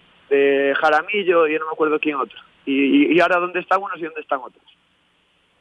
Jaramillo 0.79 1.47
y 1.47 1.53
no 1.57 1.65
me 1.65 1.71
acuerdo 1.73 1.99
quién 1.99 2.15
otro. 2.15 2.37
Y, 2.65 3.19
ahora 3.19 3.39
dónde 3.39 3.59
están 3.59 3.81
unos 3.81 3.97
y 3.97 4.03
dónde 4.03 4.21
están 4.21 4.39
otros. 4.39 4.65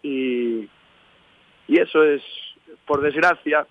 Y, 0.03 0.69
y 1.67 1.81
eso 1.81 2.05
es, 2.05 2.23
por 2.87 3.01
desgracia, 3.01 3.67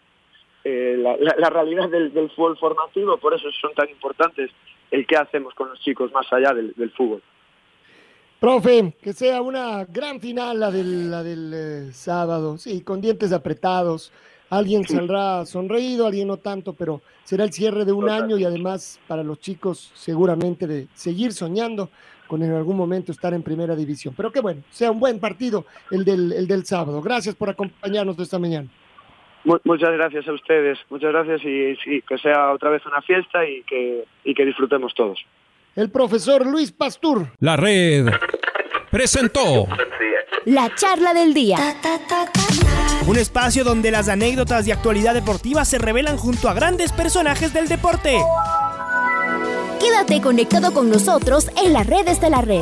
eh, 0.63 0.95
la, 0.97 1.49
realidad 1.51 1.89
del, 1.89 2.11
del 2.11 2.29
fútbol 2.31 2.57
formativo, 2.57 3.17
por 3.17 3.35
eso 3.35 3.51
son 3.51 3.73
tan 3.75 3.89
importantes 3.89 4.49
el 4.93 5.07
qué 5.07 5.17
hacemos 5.17 5.55
con 5.55 5.69
los 5.69 5.79
chicos 5.79 6.11
más 6.13 6.31
allá 6.31 6.53
del, 6.53 6.73
del 6.75 6.91
fútbol. 6.91 7.21
Profe, 8.39 8.93
que 9.01 9.11
sea 9.13 9.41
una 9.41 9.85
gran 9.85 10.19
final 10.19 10.59
la 10.59 10.69
del, 10.69 11.09
la 11.09 11.23
del 11.23 11.51
eh, 11.53 11.93
sábado, 11.93 12.57
sí, 12.57 12.81
con 12.81 13.01
dientes 13.01 13.31
apretados. 13.31 14.11
Alguien 14.49 14.85
saldrá 14.87 15.47
sonreído, 15.47 16.05
alguien 16.05 16.27
no 16.27 16.37
tanto, 16.37 16.73
pero 16.73 17.01
será 17.23 17.43
el 17.43 17.51
cierre 17.51 17.85
de 17.85 17.91
un 17.91 18.07
año 18.07 18.37
y 18.37 18.43
además 18.43 18.99
para 19.07 19.23
los 19.23 19.39
chicos 19.39 19.91
seguramente 19.95 20.67
de 20.67 20.87
seguir 20.93 21.33
soñando 21.33 21.89
con 22.27 22.43
en 22.43 22.51
algún 22.51 22.77
momento 22.77 23.11
estar 23.11 23.33
en 23.33 23.41
primera 23.41 23.75
división. 23.75 24.13
Pero 24.15 24.31
que 24.31 24.41
bueno, 24.41 24.61
sea 24.69 24.91
un 24.91 24.99
buen 24.99 25.19
partido 25.19 25.65
el 25.89 26.05
del, 26.05 26.33
el 26.33 26.45
del 26.45 26.65
sábado. 26.65 27.01
Gracias 27.01 27.33
por 27.33 27.49
acompañarnos 27.49 28.15
de 28.15 28.23
esta 28.23 28.37
mañana. 28.37 28.69
Muchas 29.43 29.91
gracias 29.91 30.27
a 30.27 30.33
ustedes, 30.33 30.79
muchas 30.89 31.11
gracias 31.11 31.41
y, 31.43 31.77
y 31.85 32.01
que 32.01 32.17
sea 32.17 32.51
otra 32.51 32.69
vez 32.69 32.85
una 32.85 33.01
fiesta 33.01 33.45
y 33.45 33.61
que, 33.63 34.05
y 34.23 34.33
que 34.33 34.45
disfrutemos 34.45 34.93
todos. 34.93 35.19
El 35.75 35.89
profesor 35.89 36.45
Luis 36.45 36.71
Pastur. 36.71 37.27
La 37.39 37.57
red 37.57 38.07
presentó 38.91 39.67
La 40.45 40.73
charla 40.75 41.13
del 41.13 41.33
día. 41.33 41.57
Un 43.07 43.17
espacio 43.17 43.63
donde 43.63 43.91
las 43.91 44.07
anécdotas 44.07 44.65
de 44.65 44.73
actualidad 44.73 45.13
deportiva 45.13 45.65
se 45.65 45.77
revelan 45.77 46.15
junto 46.15 46.47
a 46.47 46.53
grandes 46.53 46.93
personajes 46.93 47.53
del 47.53 47.67
deporte. 47.67 48.17
Quédate 49.81 50.21
conectado 50.21 50.73
con 50.73 50.89
nosotros 50.89 51.49
en 51.61 51.73
las 51.73 51.85
redes 51.85 52.21
de 52.21 52.29
la 52.29 52.41
red. 52.41 52.61